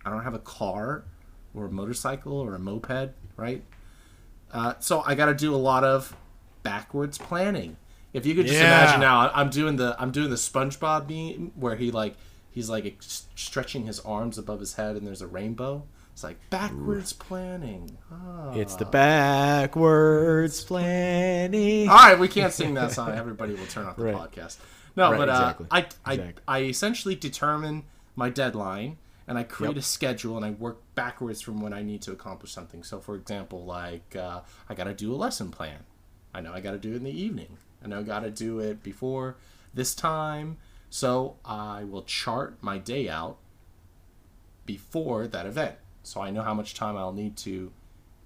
I 0.05 0.09
don't 0.11 0.23
have 0.23 0.33
a 0.33 0.39
car 0.39 1.03
or 1.55 1.65
a 1.65 1.71
motorcycle 1.71 2.33
or 2.33 2.53
a 2.55 2.59
moped, 2.59 3.11
right? 3.37 3.63
Uh, 4.51 4.73
so 4.79 5.01
I 5.05 5.15
got 5.15 5.25
to 5.27 5.33
do 5.35 5.53
a 5.53 5.57
lot 5.57 5.83
of 5.83 6.15
backwards 6.63 7.17
planning. 7.17 7.77
If 8.13 8.25
you 8.25 8.33
could 8.35 8.45
just 8.47 8.59
Yeah. 8.59 8.81
imagine 8.83 9.01
now, 9.01 9.29
I'm 9.33 9.49
doing 9.49 9.75
the 9.75 9.95
I'm 9.99 10.11
doing 10.11 10.29
the 10.29 10.35
SpongeBob 10.37 11.09
meme 11.09 11.51
where 11.55 11.75
he 11.75 11.91
like 11.91 12.15
he's 12.51 12.69
like 12.69 12.85
ex- 12.85 13.25
stretching 13.35 13.85
his 13.85 13.99
arms 14.01 14.37
above 14.37 14.59
his 14.61 14.75
head 14.75 14.95
and 14.95 15.05
there's 15.05 15.21
a 15.21 15.27
rainbow. 15.27 15.83
It's 16.13 16.23
like 16.23 16.37
backwards 16.49 17.11
planning. 17.11 17.97
Ah. 18.09 18.53
It's 18.53 18.75
the 18.77 18.85
backwards 18.85 20.63
planning. 20.63 21.89
All 21.89 21.95
right, 21.97 22.17
we 22.17 22.29
can't 22.29 22.53
sing 22.53 22.73
that 22.75 22.91
song. 22.93 23.11
Everybody 23.17 23.53
will 23.55 23.65
turn 23.65 23.85
off 23.85 23.97
the 23.97 24.05
Right. 24.05 24.15
podcast. 24.15 24.57
No, 24.95 25.11
Right, 25.11 25.17
but 25.17 25.27
uh, 25.29 25.31
exactly. 25.33 25.67
I, 25.71 25.77
I, 26.05 26.13
Exactly. 26.13 26.43
I 26.47 26.61
essentially 26.63 27.15
determine 27.15 27.83
my 28.15 28.29
deadline 28.29 28.97
and 29.27 29.37
I 29.37 29.43
create 29.43 29.77
a 29.77 29.81
schedule 29.81 30.37
and 30.37 30.45
I 30.45 30.51
work 30.51 30.81
backwards 30.93 31.41
from 31.41 31.59
when 31.59 31.73
I 31.73 31.81
need 31.81 32.01
to 32.03 32.11
accomplish 32.11 32.51
something. 32.51 32.83
So, 32.83 32.99
for 32.99 33.15
example, 33.15 33.65
like 33.65 34.15
uh, 34.15 34.41
I 34.69 34.75
got 34.75 34.83
to 34.85 34.93
do 34.93 35.13
a 35.13 35.17
lesson 35.17 35.49
plan. 35.51 35.79
I 36.33 36.41
know 36.41 36.53
I 36.53 36.59
got 36.59 36.71
to 36.71 36.77
do 36.77 36.93
it 36.93 36.97
in 36.97 37.03
the 37.03 37.19
evening. 37.19 37.57
I 37.83 37.87
know 37.87 37.99
I 37.99 38.03
got 38.03 38.21
to 38.21 38.31
do 38.31 38.59
it 38.59 38.83
before 38.83 39.37
this 39.73 39.95
time. 39.95 40.57
So 40.89 41.37
I 41.43 41.83
will 41.83 42.03
chart 42.03 42.57
my 42.61 42.77
day 42.77 43.09
out 43.09 43.37
before 44.65 45.27
that 45.27 45.45
event. 45.45 45.75
So 46.03 46.21
I 46.21 46.29
know 46.29 46.41
how 46.41 46.53
much 46.53 46.73
time 46.73 46.95
I'll 46.95 47.13
need 47.13 47.35
to 47.37 47.71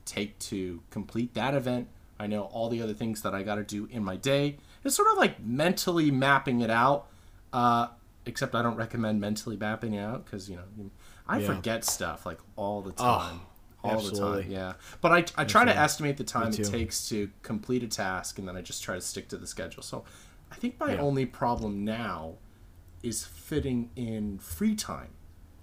take 0.05 0.37
to 0.39 0.81
complete 0.89 1.33
that 1.33 1.53
event. 1.53 1.87
I 2.19 2.27
know 2.27 2.43
all 2.43 2.69
the 2.69 2.81
other 2.81 2.93
things 2.93 3.21
that 3.21 3.33
I 3.33 3.43
got 3.43 3.55
to 3.55 3.63
do 3.63 3.87
in 3.91 4.03
my 4.03 4.17
day. 4.17 4.57
It's 4.83 4.95
sort 4.95 5.09
of 5.09 5.17
like 5.17 5.41
mentally 5.41 6.11
mapping 6.11 6.61
it 6.61 6.69
out. 6.69 7.07
Uh, 7.53 7.87
except 8.29 8.55
I 8.55 8.61
don't 8.61 8.75
recommend 8.75 9.19
mentally 9.19 9.57
mapping 9.57 9.93
it 9.95 10.01
out 10.01 10.23
because 10.25 10.49
you 10.49 10.55
know 10.57 10.89
I 11.27 11.39
Yeah. 11.39 11.55
forget 11.55 11.83
stuff 11.83 12.25
like 12.25 12.39
all 12.55 12.81
the 12.81 12.91
time, 12.93 13.41
all 13.83 14.01
the 14.01 14.11
time. 14.17 14.49
Yeah, 14.49 14.73
but 15.01 15.11
I, 15.11 15.41
I 15.41 15.45
try 15.45 15.65
to 15.65 15.75
estimate 15.77 16.17
the 16.17 16.23
time 16.23 16.53
it 16.53 16.63
takes 16.63 17.09
to 17.09 17.29
complete 17.41 17.83
a 17.83 17.87
task, 17.87 18.39
and 18.39 18.47
then 18.47 18.55
I 18.55 18.61
just 18.61 18.81
try 18.83 18.95
to 18.95 19.01
stick 19.01 19.27
to 19.29 19.37
the 19.37 19.47
schedule. 19.47 19.83
So 19.83 20.03
I 20.51 20.55
think 20.55 20.79
my 20.79 20.93
Yeah. 20.93 21.01
only 21.01 21.25
problem 21.25 21.83
now 21.83 22.35
is 23.03 23.23
fitting 23.25 23.89
in 23.95 24.39
free 24.39 24.75
time 24.75 25.09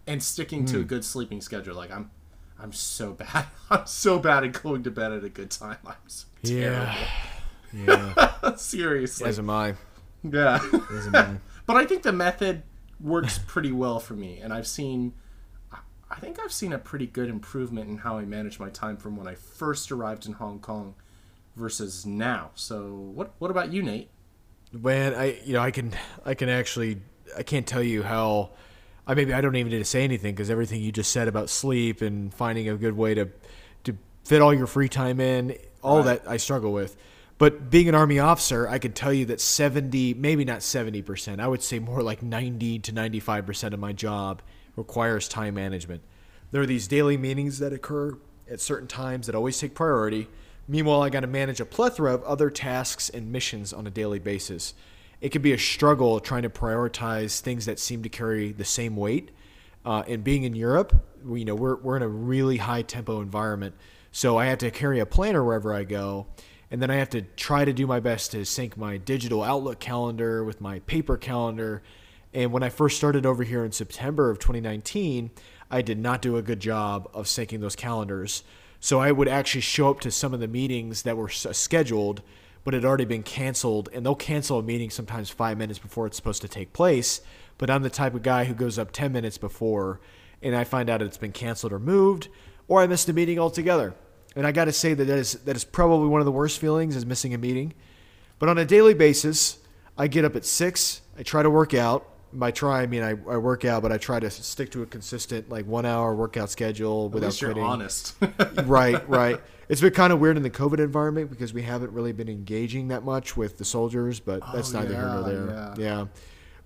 and 0.06 0.22
sticking 0.22 0.64
to 0.66 0.76
a 0.78 0.80
Hmm. 0.80 0.86
good 0.86 1.04
sleeping 1.04 1.40
schedule. 1.40 1.74
Like 1.74 1.90
I'm, 1.90 2.10
I'm 2.58 2.72
so 2.72 3.12
bad. 3.22 3.46
I'm 3.70 3.86
so 3.86 4.18
bad 4.18 4.44
at 4.44 4.62
going 4.62 4.82
to 4.84 4.90
bed 4.90 5.12
at 5.12 5.24
a 5.24 5.28
good 5.28 5.50
time. 5.50 5.78
I'm 5.86 5.94
so 6.06 6.26
Yeah. 6.42 6.96
Yeah. 7.72 8.54
Seriously. 8.56 9.28
As 9.28 9.38
am 9.38 9.50
I. 9.50 9.74
yeah. 10.22 10.60
As 10.92 11.06
am 11.08 11.16
I. 11.16 11.36
but 11.66 11.76
I 11.76 11.84
think 11.84 12.02
the 12.02 12.12
method 12.12 12.62
works 13.00 13.38
pretty 13.46 13.72
well 13.72 13.98
for 14.00 14.14
me, 14.14 14.38
and 14.40 14.52
I've 14.52 14.66
seen. 14.66 15.12
I- 16.08 16.20
think 16.20 16.38
I've 16.42 16.52
seen 16.52 16.72
a 16.72 16.78
pretty 16.78 17.06
good 17.06 17.28
improvement 17.28 17.90
in 17.90 17.98
how 17.98 18.16
I 18.16 18.24
manage 18.24 18.60
my 18.60 18.70
time 18.70 18.96
from 18.96 19.16
when 19.16 19.26
I 19.26 19.34
first 19.34 19.90
arrived 19.90 20.24
in 20.24 20.34
Hong 20.34 20.60
Kong 20.60 20.94
versus 21.56 22.06
now. 22.06 22.50
So, 22.54 22.94
what 23.14 23.32
what 23.38 23.50
about 23.50 23.72
you, 23.72 23.82
Nate? 23.82 24.08
Man, 24.72 25.14
I 25.14 25.38
you 25.44 25.52
know 25.52 25.60
I 25.60 25.70
can 25.72 25.92
I 26.24 26.34
can 26.34 26.48
actually 26.48 27.00
I 27.36 27.42
can't 27.42 27.66
tell 27.66 27.82
you 27.82 28.02
how. 28.04 28.50
I 29.06 29.14
maybe 29.14 29.32
I 29.34 29.40
don't 29.40 29.54
even 29.56 29.70
need 29.72 29.78
to 29.78 29.84
say 29.84 30.04
anything 30.04 30.34
because 30.34 30.48
everything 30.50 30.80
you 30.80 30.90
just 30.92 31.10
said 31.12 31.28
about 31.28 31.48
sleep 31.50 32.02
and 32.02 32.32
finding 32.34 32.68
a 32.68 32.76
good 32.76 32.96
way 32.96 33.14
to 33.14 33.28
to 33.84 33.96
fit 34.24 34.40
all 34.42 34.54
your 34.54 34.66
free 34.68 34.88
time 34.88 35.20
in, 35.20 35.56
all 35.82 35.98
Right. 35.98 36.22
that 36.22 36.30
I 36.30 36.36
struggle 36.38 36.72
with. 36.72 36.96
But 37.38 37.68
being 37.70 37.88
an 37.88 37.94
army 37.94 38.18
officer, 38.18 38.66
I 38.66 38.78
could 38.78 38.94
tell 38.94 39.12
you 39.12 39.26
that 39.26 39.40
seventy, 39.40 40.14
maybe 40.14 40.44
not 40.44 40.62
seventy 40.62 41.02
percent, 41.02 41.40
I 41.40 41.48
would 41.48 41.62
say 41.62 41.78
more 41.78 42.02
like 42.02 42.22
ninety 42.22 42.78
to 42.78 42.92
ninety 42.92 43.20
five 43.20 43.44
percent 43.44 43.74
of 43.74 43.80
my 43.80 43.92
job 43.92 44.40
requires 44.74 45.28
time 45.28 45.54
management. 45.54 46.02
There 46.50 46.62
are 46.62 46.66
these 46.66 46.88
daily 46.88 47.16
meetings 47.16 47.58
that 47.58 47.72
occur 47.72 48.18
at 48.50 48.60
certain 48.60 48.88
times 48.88 49.26
that 49.26 49.34
always 49.34 49.58
take 49.58 49.74
priority. 49.74 50.28
Meanwhile, 50.68 51.02
I 51.02 51.10
got 51.10 51.20
to 51.20 51.26
manage 51.26 51.60
a 51.60 51.66
plethora 51.66 52.14
of 52.14 52.22
other 52.24 52.50
tasks 52.50 53.08
and 53.08 53.30
missions 53.30 53.72
on 53.72 53.86
a 53.86 53.90
daily 53.90 54.18
basis. 54.18 54.74
It 55.20 55.30
can 55.30 55.42
be 55.42 55.52
a 55.52 55.58
struggle 55.58 56.20
trying 56.20 56.42
to 56.42 56.50
prioritize 56.50 57.40
things 57.40 57.66
that 57.66 57.78
seem 57.78 58.02
to 58.02 58.08
carry 58.08 58.52
the 58.52 58.64
same 58.64 58.96
weight. 58.96 59.30
Uh, 59.84 60.02
and 60.08 60.24
being 60.24 60.42
in 60.42 60.54
Europe, 60.54 60.94
we, 61.24 61.40
you 61.40 61.44
know, 61.44 61.54
we're, 61.54 61.76
we're 61.76 61.96
in 61.96 62.02
a 62.02 62.08
really 62.08 62.56
high 62.56 62.82
tempo 62.82 63.20
environment. 63.20 63.74
So 64.10 64.36
I 64.36 64.46
have 64.46 64.58
to 64.58 64.70
carry 64.70 65.00
a 65.00 65.06
planner 65.06 65.44
wherever 65.44 65.72
I 65.72 65.84
go. 65.84 66.26
And 66.70 66.82
then 66.82 66.90
I 66.90 66.96
have 66.96 67.10
to 67.10 67.22
try 67.22 67.64
to 67.64 67.72
do 67.72 67.86
my 67.86 68.00
best 68.00 68.32
to 68.32 68.44
sync 68.44 68.76
my 68.76 68.96
digital 68.96 69.42
Outlook 69.42 69.78
calendar 69.78 70.44
with 70.44 70.60
my 70.60 70.80
paper 70.80 71.16
calendar. 71.16 71.82
And 72.34 72.52
when 72.52 72.62
I 72.62 72.70
first 72.70 72.96
started 72.96 73.24
over 73.24 73.44
here 73.44 73.64
in 73.64 73.72
September 73.72 74.30
of 74.30 74.38
2019, 74.38 75.30
I 75.70 75.82
did 75.82 75.98
not 75.98 76.22
do 76.22 76.36
a 76.36 76.42
good 76.42 76.60
job 76.60 77.08
of 77.14 77.26
syncing 77.26 77.60
those 77.60 77.76
calendars. 77.76 78.42
So 78.80 79.00
I 79.00 79.12
would 79.12 79.28
actually 79.28 79.62
show 79.62 79.90
up 79.90 80.00
to 80.00 80.10
some 80.10 80.34
of 80.34 80.40
the 80.40 80.48
meetings 80.48 81.02
that 81.02 81.16
were 81.16 81.30
uh, 81.30 81.52
scheduled, 81.52 82.22
but 82.64 82.74
had 82.74 82.84
already 82.84 83.04
been 83.04 83.22
canceled. 83.22 83.88
And 83.92 84.04
they'll 84.04 84.16
cancel 84.16 84.58
a 84.58 84.62
meeting 84.62 84.90
sometimes 84.90 85.30
five 85.30 85.58
minutes 85.58 85.78
before 85.78 86.06
it's 86.06 86.16
supposed 86.16 86.42
to 86.42 86.48
take 86.48 86.72
place. 86.72 87.20
But 87.58 87.70
I'm 87.70 87.82
the 87.82 87.90
type 87.90 88.14
of 88.14 88.22
guy 88.22 88.44
who 88.44 88.54
goes 88.54 88.78
up 88.78 88.92
10 88.92 89.12
minutes 89.12 89.38
before, 89.38 90.00
and 90.42 90.54
I 90.54 90.64
find 90.64 90.90
out 90.90 91.00
it's 91.00 91.16
been 91.16 91.32
canceled 91.32 91.72
or 91.72 91.78
moved, 91.78 92.28
or 92.68 92.82
I 92.82 92.86
missed 92.86 93.08
a 93.08 93.12
meeting 93.12 93.38
altogether. 93.38 93.94
And 94.36 94.46
I 94.46 94.52
got 94.52 94.66
to 94.66 94.72
say 94.72 94.94
that 94.94 95.04
that 95.06 95.18
is, 95.18 95.32
that 95.32 95.56
is 95.56 95.64
probably 95.64 96.08
one 96.08 96.20
of 96.20 96.24
the 96.26 96.32
worst 96.32 96.60
feelings 96.60 96.94
is 96.94 97.04
missing 97.06 97.32
a 97.34 97.38
meeting. 97.38 97.72
But 98.38 98.48
on 98.50 98.58
a 98.58 98.64
daily 98.66 98.92
basis, 98.94 99.58
I 99.96 100.06
get 100.08 100.24
up 100.26 100.36
at 100.36 100.44
six. 100.44 101.00
I 101.18 101.22
try 101.22 101.42
to 101.42 101.50
work 101.50 101.72
out. 101.74 102.06
By 102.32 102.50
try, 102.50 102.82
I 102.82 102.86
mean 102.86 103.02
I, 103.02 103.10
I 103.10 103.38
work 103.38 103.64
out, 103.64 103.80
but 103.82 103.92
I 103.92 103.96
try 103.98 104.20
to 104.20 104.28
stick 104.30 104.70
to 104.72 104.82
a 104.82 104.86
consistent 104.86 105.48
like 105.48 105.64
one 105.64 105.86
hour 105.86 106.14
workout 106.14 106.50
schedule 106.50 107.06
At 107.06 107.12
without 107.12 107.26
least 107.28 107.40
you're 107.40 107.52
quitting. 107.52 107.66
honest. 107.66 108.14
right, 108.64 109.08
right. 109.08 109.40
It's 109.70 109.80
been 109.80 109.94
kind 109.94 110.12
of 110.12 110.20
weird 110.20 110.36
in 110.36 110.42
the 110.42 110.50
COVID 110.50 110.78
environment 110.80 111.30
because 111.30 111.54
we 111.54 111.62
haven't 111.62 111.92
really 111.92 112.12
been 112.12 112.28
engaging 112.28 112.88
that 112.88 113.04
much 113.04 113.36
with 113.38 113.56
the 113.56 113.64
soldiers, 113.64 114.20
but 114.20 114.42
oh, 114.46 114.50
that's 114.54 114.74
Oh, 114.74 114.80
neither 114.80 114.94
here 114.94 115.06
nor 115.08 115.22
there. 115.22 115.46
yeah. 115.48 115.74
Yeah. 115.78 116.06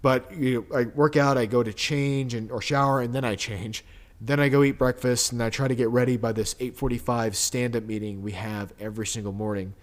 But 0.02 0.34
you 0.34 0.66
know, 0.70 0.76
I 0.76 0.84
work 0.86 1.16
out, 1.16 1.38
I 1.38 1.46
go 1.46 1.62
to 1.62 1.72
change 1.72 2.34
and 2.34 2.50
or 2.50 2.60
shower, 2.60 3.00
and 3.00 3.14
then 3.14 3.24
I 3.24 3.36
change. 3.36 3.84
Then 4.20 4.38
I 4.38 4.48
go 4.48 4.62
eat 4.62 4.78
breakfast, 4.78 5.32
and 5.32 5.42
I 5.42 5.48
try 5.48 5.66
to 5.66 5.74
get 5.74 5.88
ready 5.88 6.16
by 6.16 6.32
this 6.32 6.54
8:45 6.60 7.34
stand-up 7.34 7.84
meeting 7.84 8.22
we 8.22 8.32
have 8.32 8.72
every 8.78 9.06
single 9.06 9.32
morning. 9.32 9.74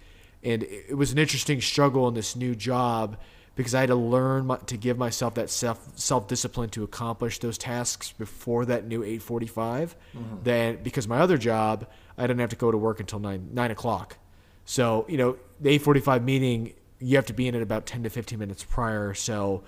And 0.44 0.64
it 0.64 0.96
was 0.96 1.12
an 1.12 1.18
interesting 1.18 1.60
struggle 1.60 2.08
in 2.08 2.14
this 2.14 2.36
new 2.36 2.56
job 2.56 3.18
because 3.56 3.74
I 3.74 3.82
had 3.82 3.90
to 3.90 3.96
learn 3.96 4.46
my, 4.46 4.58
to 4.58 4.78
give 4.78 4.98
myself 4.98 5.34
that 5.34 5.50
self 5.50 5.98
self 5.98 6.28
discipline 6.28 6.70
to 6.70 6.84
accomplish 6.84 7.40
those 7.40 7.58
tasks 7.58 8.12
before 8.12 8.66
that 8.66 8.86
new 8.86 9.02
8:45. 9.02 9.96
Mm-hmm. 10.16 10.36
Then 10.44 10.80
because 10.84 11.08
my 11.08 11.20
other 11.20 11.40
job, 11.40 11.88
I 12.18 12.28
didn't 12.28 12.40
have 12.40 12.52
to 12.52 12.56
go 12.56 12.72
to 12.72 12.78
work 12.78 13.00
until 13.00 13.20
nine 13.20 13.50
nine 13.52 13.72
o'clock. 13.72 14.18
So 14.66 15.06
you 15.10 15.18
know 15.18 15.38
the 15.60 15.78
8:45 15.80 16.24
meeting, 16.24 16.74
you 17.00 17.16
have 17.16 17.26
to 17.26 17.34
be 17.34 17.48
in 17.48 17.56
it 17.56 17.64
about 17.64 17.88
10 17.88 18.04
to 18.04 18.10
15 18.10 18.38
minutes 18.38 18.64
prior. 18.64 19.16
So 19.16 19.64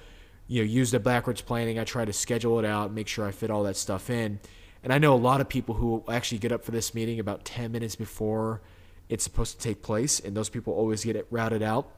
you 0.50 0.62
know 0.62 0.66
use 0.66 0.92
the 0.92 1.00
backwards 1.00 1.42
planning. 1.42 1.80
I 1.80 1.86
try 1.86 2.04
to 2.04 2.12
schedule 2.12 2.60
it 2.60 2.66
out, 2.66 2.92
make 2.92 3.08
sure 3.08 3.26
I 3.26 3.32
fit 3.32 3.50
all 3.50 3.64
that 3.64 3.78
stuff 3.78 4.10
in. 4.10 4.40
And 4.84 4.92
I 4.92 4.98
know 4.98 5.14
a 5.14 5.16
lot 5.16 5.40
of 5.40 5.48
people 5.48 5.76
who 5.76 6.04
actually 6.10 6.40
get 6.40 6.52
up 6.52 6.66
for 6.66 6.72
this 6.72 6.94
meeting 6.94 7.20
about 7.20 7.46
10 7.46 7.72
minutes 7.72 7.96
before 7.96 8.62
it's 9.10 9.24
supposed 9.24 9.58
to 9.58 9.64
take 9.64 9.82
place, 9.82 10.20
and 10.20 10.36
those 10.36 10.50
people 10.50 10.74
always 10.74 11.04
get 11.04 11.16
it 11.16 11.28
routed 11.30 11.62
out. 11.62 11.90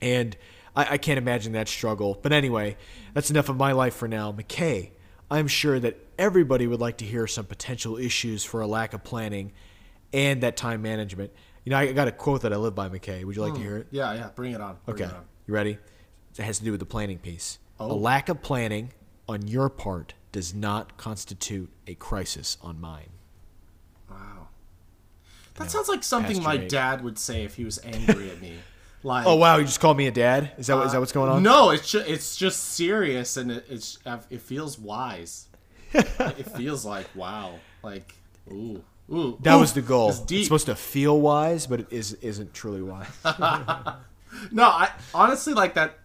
And 0.00 0.36
I, 0.76 0.94
I 0.94 0.98
can't 0.98 1.18
imagine 1.18 1.52
that 1.52 1.68
struggle. 1.68 2.18
But 2.20 2.32
anyway, 2.32 2.76
that's 3.14 3.30
enough 3.30 3.48
of 3.48 3.56
my 3.56 3.72
life 3.72 3.94
for 3.94 4.08
now. 4.08 4.32
McKay, 4.32 4.90
I'm 5.30 5.48
sure 5.48 5.78
that 5.80 5.96
everybody 6.18 6.66
would 6.66 6.80
like 6.80 6.98
to 6.98 7.04
hear 7.04 7.26
some 7.26 7.46
potential 7.46 7.96
issues 7.96 8.44
for 8.44 8.60
a 8.60 8.66
lack 8.66 8.92
of 8.92 9.04
planning 9.04 9.52
and 10.12 10.42
that 10.42 10.56
time 10.56 10.82
management. 10.82 11.32
You 11.64 11.70
know, 11.70 11.78
I 11.78 11.92
got 11.92 12.08
a 12.08 12.12
quote 12.12 12.42
that 12.42 12.52
I 12.52 12.56
live 12.56 12.74
by, 12.74 12.88
McKay. 12.88 13.24
Would 13.24 13.36
you 13.36 13.42
like 13.42 13.54
to 13.54 13.58
hmm. 13.58 13.64
hear 13.64 13.76
it? 13.78 13.86
Yeah, 13.90 14.12
yeah. 14.14 14.30
Bring 14.34 14.52
it 14.52 14.60
on. 14.60 14.76
Bring 14.84 14.96
Okay. 14.96 15.04
it 15.04 15.16
on. 15.16 15.24
You 15.46 15.54
ready? 15.54 15.78
It 16.36 16.42
has 16.42 16.58
to 16.58 16.64
do 16.64 16.72
with 16.72 16.80
the 16.80 16.86
planning 16.86 17.18
piece. 17.18 17.58
Oh. 17.80 17.92
A 17.92 17.94
lack 17.94 18.28
of 18.28 18.42
planning 18.42 18.92
on 19.26 19.48
your 19.48 19.70
part 19.70 20.12
does 20.32 20.54
not 20.54 20.98
constitute 20.98 21.70
a 21.86 21.94
crisis 21.94 22.58
on 22.60 22.78
mine. 22.78 23.08
Wow. 24.10 24.48
That 25.54 25.70
sounds 25.70 25.88
like 25.88 26.02
something 26.04 26.42
my 26.42 26.58
dad 26.58 27.02
would 27.02 27.18
say 27.18 27.44
if 27.44 27.54
he 27.54 27.64
was 27.64 27.80
angry 27.84 28.30
at 28.30 28.40
me. 28.40 28.54
Like, 29.02 29.26
Oh 29.26 29.36
wow, 29.36 29.56
you 29.56 29.64
just 29.64 29.80
called 29.80 29.96
me 29.96 30.08
a 30.08 30.10
dad? 30.10 30.52
Is 30.58 30.66
that 30.66 30.76
what 30.76 30.84
is 30.84 30.92
that 30.92 30.98
what's 30.98 31.12
going 31.12 31.30
on? 31.30 31.42
No, 31.42 31.70
it's 31.70 31.90
just, 31.90 32.06
it's 32.06 32.36
just 32.36 32.62
serious 32.74 33.38
and 33.38 33.50
it, 33.50 33.64
it's 33.70 33.98
it 34.28 34.42
feels 34.42 34.78
wise. 34.78 35.48
it 35.94 36.50
feels 36.54 36.84
like 36.84 37.06
wow, 37.14 37.54
like 37.82 38.14
ooh, 38.52 38.84
ooh. 39.10 39.38
That 39.40 39.56
ooh, 39.56 39.60
was 39.60 39.72
the 39.72 39.80
goal. 39.80 40.10
It's 40.10 40.20
It's, 40.30 40.44
supposed 40.44 40.66
to 40.66 40.74
feel 40.76 41.18
wise, 41.18 41.66
but 41.66 41.80
it 41.80 41.86
is 41.90 42.12
isn't 42.12 42.52
truly 42.52 42.82
wise. 42.82 43.06
No, 44.52 44.64
I 44.64 44.90
honestly 45.14 45.54
like 45.54 45.74
that. 45.74 45.98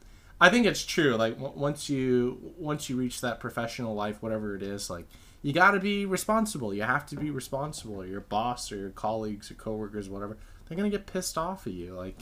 I 0.46 0.50
think 0.50 0.68
it's 0.68 0.86
true. 0.86 1.16
Like 1.16 1.40
w- 1.40 1.60
once 1.60 1.90
you 1.90 2.54
once 2.60 2.88
you 2.88 2.96
reach 2.98 3.22
that 3.22 3.40
professional 3.40 3.96
life, 3.96 4.22
whatever 4.22 4.56
it 4.56 4.62
is, 4.62 4.92
like 4.92 5.08
you 5.42 5.54
got 5.54 5.72
to 5.72 5.80
be 5.80 6.06
responsible. 6.06 6.72
You 6.72 6.84
have 6.84 7.08
to 7.08 7.16
be 7.16 7.32
responsible. 7.32 8.06
Your 8.06 8.22
boss 8.22 8.72
or 8.72 8.78
your 8.78 8.92
colleagues 8.92 9.50
or 9.50 9.56
coworkers, 9.56 10.08
whatever, 10.08 10.38
they're 10.68 10.78
gonna 10.78 10.92
get 10.92 11.08
pissed 11.08 11.36
off 11.36 11.66
at 11.66 11.74
you. 11.74 11.96
Like 11.96 12.20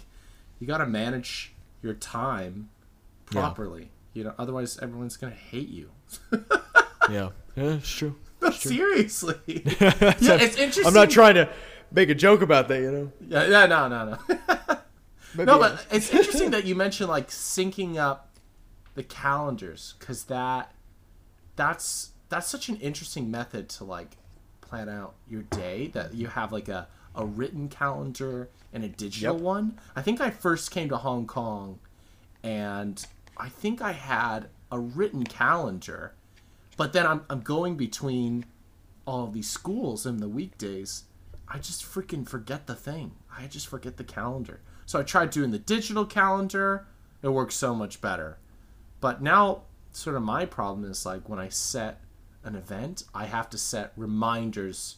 you 0.59 0.67
got 0.67 0.77
to 0.77 0.85
manage 0.85 1.53
your 1.81 1.95
time 1.95 2.69
properly. 3.25 3.91
You 4.13 4.23
know, 4.23 4.33
otherwise 4.37 4.79
everyone's 4.81 5.17
gonna 5.17 5.33
hate 5.33 5.67
you. 5.67 5.89
yeah, 7.09 7.29
yeah, 7.55 7.73
it's 7.75 7.89
true. 7.89 8.15
No, 8.41 8.49
seriously. 8.51 9.35
yeah, 9.47 9.63
it's 10.19 10.57
interesting. 10.57 10.85
I'm 10.85 10.93
not 10.93 11.09
trying 11.09 11.35
to 11.35 11.49
make 11.91 12.09
a 12.09 12.15
joke 12.15 12.41
about 12.41 12.67
that, 12.67 12.81
you 12.81 12.91
know. 12.91 13.11
Yeah, 13.25 13.47
yeah, 13.47 13.65
no, 13.67 13.87
no, 13.87 14.05
no. 14.05 14.52
Maybe 15.35 15.45
No, 15.45 15.59
but 15.59 15.85
it's 15.91 16.11
interesting 16.11 16.51
that 16.51 16.65
you 16.65 16.75
mentioned 16.75 17.09
like 17.09 17.29
syncing 17.29 17.97
up 17.97 18.29
the 18.95 19.03
calendars 19.03 19.95
because 19.99 20.25
that 20.25 20.71
that's 21.55 22.11
that's 22.29 22.47
such 22.47 22.69
an 22.69 22.77
interesting 22.77 23.29
method 23.29 23.69
to 23.69 23.83
like 23.83 24.17
plan 24.61 24.89
out 24.89 25.13
your 25.29 25.43
day 25.43 25.87
that 25.93 26.13
you 26.15 26.27
have 26.27 26.51
like 26.51 26.67
a, 26.67 26.87
a 27.15 27.25
written 27.25 27.69
calendar 27.69 28.49
and 28.71 28.83
a 28.83 28.87
digital 28.89 29.35
Yep. 29.35 29.43
one. 29.43 29.79
I 29.95 30.01
think 30.01 30.19
I 30.19 30.29
first 30.31 30.71
came 30.71 30.89
to 30.89 30.97
Hong 30.97 31.27
Kong 31.27 31.79
and 32.43 33.05
I 33.37 33.49
think 33.49 33.81
I 33.81 33.91
had 33.91 34.47
a 34.71 34.79
written 34.79 35.23
calendar, 35.25 36.13
but 36.77 36.93
then 36.93 37.05
I'm 37.05 37.21
I'm 37.29 37.41
going 37.41 37.75
between 37.77 38.45
all 39.05 39.25
of 39.25 39.33
these 39.33 39.49
schools 39.49 40.05
and 40.05 40.19
the 40.19 40.29
weekdays. 40.29 41.03
I 41.47 41.57
just 41.59 41.83
freaking 41.83 42.27
forget 42.27 42.67
the 42.67 42.75
thing. 42.75 43.11
I 43.37 43.47
just 43.47 43.67
forget 43.67 43.97
the 43.97 44.03
calendar. 44.03 44.61
So 44.93 44.99
I 44.99 45.03
tried 45.03 45.31
doing 45.31 45.49
the 45.49 45.57
digital 45.57 46.05
calendar. 46.05 46.85
It 47.23 47.29
works 47.29 47.55
so 47.55 47.73
much 47.73 47.99
better. 47.99 48.37
But 49.01 49.23
now, 49.23 49.63
sort 49.91 50.15
of 50.15 50.21
my 50.21 50.45
problem 50.45 50.87
is 50.87 51.03
like 51.03 51.27
when 51.27 51.39
I 51.39 51.49
set 51.49 52.01
an 52.43 52.53
event, 52.55 53.03
I 53.11 53.25
have 53.25 53.49
to 53.49 53.57
set 53.57 53.93
reminders 53.97 54.97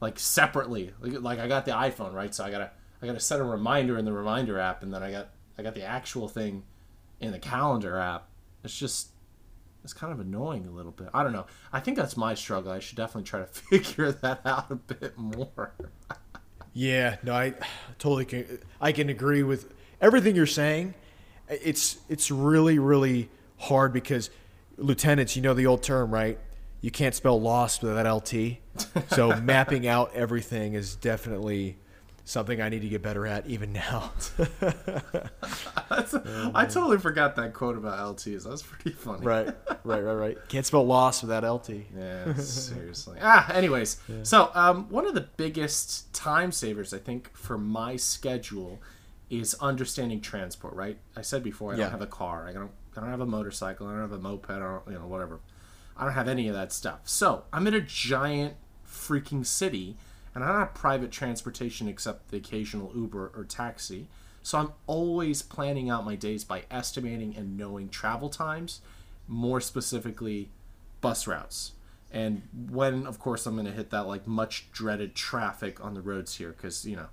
like 0.00 0.18
separately. 0.18 0.90
Like, 1.00 1.22
like 1.22 1.38
I 1.38 1.46
got 1.46 1.64
the 1.64 1.70
iPhone, 1.70 2.12
right? 2.12 2.34
So 2.34 2.42
I 2.42 2.50
gotta 2.50 2.72
I 3.00 3.06
gotta 3.06 3.20
set 3.20 3.38
a 3.38 3.44
reminder 3.44 3.96
in 3.98 4.04
the 4.04 4.12
reminder 4.12 4.58
app, 4.58 4.82
and 4.82 4.92
then 4.92 5.04
I 5.04 5.12
got 5.12 5.28
I 5.56 5.62
got 5.62 5.76
the 5.76 5.84
actual 5.84 6.26
thing 6.26 6.64
in 7.20 7.30
the 7.30 7.38
calendar 7.38 7.98
app. 7.98 8.30
It's 8.64 8.76
just 8.76 9.10
it's 9.84 9.92
kind 9.92 10.12
of 10.12 10.18
annoying 10.18 10.66
a 10.66 10.72
little 10.72 10.90
bit. 10.90 11.06
I 11.14 11.22
don't 11.22 11.32
know. 11.32 11.46
I 11.72 11.78
think 11.78 11.96
that's 11.96 12.16
my 12.16 12.34
struggle. 12.34 12.72
I 12.72 12.80
should 12.80 12.96
definitely 12.96 13.28
try 13.28 13.38
to 13.38 13.46
figure 13.46 14.10
that 14.10 14.40
out 14.44 14.72
a 14.72 14.74
bit 14.74 15.16
more. 15.16 15.72
Yeah, 16.72 17.16
no, 17.22 17.32
I 17.34 17.54
totally 17.98 18.24
can. 18.24 18.58
I 18.80 18.92
can 18.92 19.08
agree 19.08 19.42
with 19.42 19.72
everything 20.00 20.36
you're 20.36 20.46
saying. 20.46 20.94
It's 21.48 21.98
it's 22.08 22.30
really 22.30 22.78
really 22.78 23.28
hard 23.58 23.92
because 23.92 24.30
lieutenants, 24.76 25.36
you 25.36 25.42
know 25.42 25.54
the 25.54 25.66
old 25.66 25.82
term, 25.82 26.12
right? 26.12 26.38
You 26.80 26.90
can't 26.90 27.14
spell 27.14 27.40
lost 27.40 27.82
without 27.82 28.06
LT. 28.06 28.58
So 29.10 29.36
mapping 29.42 29.86
out 29.86 30.14
everything 30.14 30.74
is 30.74 30.96
definitely 30.96 31.76
something 32.30 32.60
I 32.62 32.68
need 32.68 32.82
to 32.82 32.88
get 32.88 33.02
better 33.02 33.26
at 33.26 33.46
even 33.46 33.72
now. 33.72 34.12
That's, 35.90 36.14
I 36.14 36.66
totally 36.66 36.98
forgot 36.98 37.36
that 37.36 37.52
quote 37.52 37.76
about 37.76 37.98
LTs. 38.16 38.44
That's 38.48 38.62
pretty 38.62 38.90
funny. 38.92 39.24
right, 39.26 39.46
right, 39.84 40.00
right, 40.02 40.12
right. 40.14 40.38
Can't 40.48 40.64
spell 40.64 40.86
loss 40.86 41.22
without 41.22 41.42
LT. 41.44 41.70
Yeah, 41.96 42.34
seriously. 42.34 43.18
ah, 43.20 43.50
anyways, 43.52 43.98
so 44.22 44.50
um, 44.54 44.88
one 44.88 45.06
of 45.06 45.14
the 45.14 45.26
biggest 45.36 46.12
time 46.14 46.52
savers 46.52 46.94
I 46.94 46.98
think 46.98 47.30
for 47.36 47.58
my 47.58 47.96
schedule 47.96 48.78
is 49.28 49.54
understanding 49.60 50.20
transport. 50.20 50.74
Right? 50.74 50.98
I 51.16 51.22
said 51.22 51.42
before 51.42 51.72
I 51.72 51.76
Yeah. 51.76 51.84
don't 51.84 51.92
have 51.92 52.02
a 52.02 52.06
car. 52.06 52.46
I 52.48 52.52
don't. 52.52 52.70
I 52.96 53.00
don't 53.00 53.10
have 53.10 53.20
a 53.20 53.26
motorcycle. 53.26 53.86
I 53.86 53.92
don't 53.92 54.00
have 54.02 54.12
a 54.12 54.18
moped. 54.18 54.50
I 54.50 54.58
don't. 54.58 54.82
You 54.88 54.94
know, 54.94 55.06
whatever. 55.06 55.40
I 55.96 56.04
don't 56.04 56.14
have 56.14 56.28
any 56.28 56.48
of 56.48 56.54
that 56.54 56.72
stuff. 56.72 57.00
So 57.04 57.44
I'm 57.52 57.66
in 57.66 57.74
a 57.74 57.80
giant 57.80 58.54
freaking 58.88 59.44
city, 59.44 59.96
and 60.34 60.44
I 60.44 60.48
don't 60.48 60.58
have 60.60 60.74
private 60.74 61.10
transportation 61.10 61.88
except 61.88 62.30
the 62.30 62.36
occasional 62.36 62.92
Uber 62.94 63.32
or 63.34 63.44
taxi. 63.44 64.06
So 64.42 64.58
I'm 64.58 64.72
always 64.86 65.42
planning 65.42 65.90
out 65.90 66.04
my 66.04 66.14
days 66.14 66.44
by 66.44 66.62
estimating 66.70 67.36
and 67.36 67.56
knowing 67.56 67.88
travel 67.88 68.28
times, 68.30 68.80
more 69.28 69.60
specifically 69.60 70.48
bus 71.00 71.26
routes. 71.26 71.72
And 72.12 72.42
when, 72.70 73.06
of 73.06 73.18
course, 73.18 73.46
I'm 73.46 73.54
going 73.54 73.66
to 73.66 73.72
hit 73.72 73.90
that 73.90 74.06
like 74.06 74.26
much 74.26 74.70
dreaded 74.72 75.14
traffic 75.14 75.84
on 75.84 75.94
the 75.94 76.00
roads 76.00 76.36
here, 76.36 76.50
because 76.50 76.86
you 76.86 76.96
know, 76.96 77.08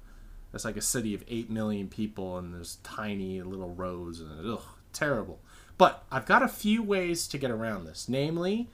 it's 0.53 0.65
like 0.65 0.77
a 0.77 0.81
city 0.81 1.13
of 1.13 1.23
eight 1.27 1.49
million 1.49 1.87
people, 1.87 2.37
and 2.37 2.53
there's 2.53 2.77
tiny 2.83 3.41
little 3.41 3.73
roads, 3.73 4.21
and 4.21 4.49
ugh, 4.49 4.63
terrible. 4.93 5.39
But 5.77 6.03
I've 6.11 6.25
got 6.25 6.41
a 6.41 6.47
few 6.47 6.81
ways 6.81 7.27
to 7.27 7.37
get 7.37 7.51
around 7.51 7.85
this, 7.85 8.09
namely 8.09 8.69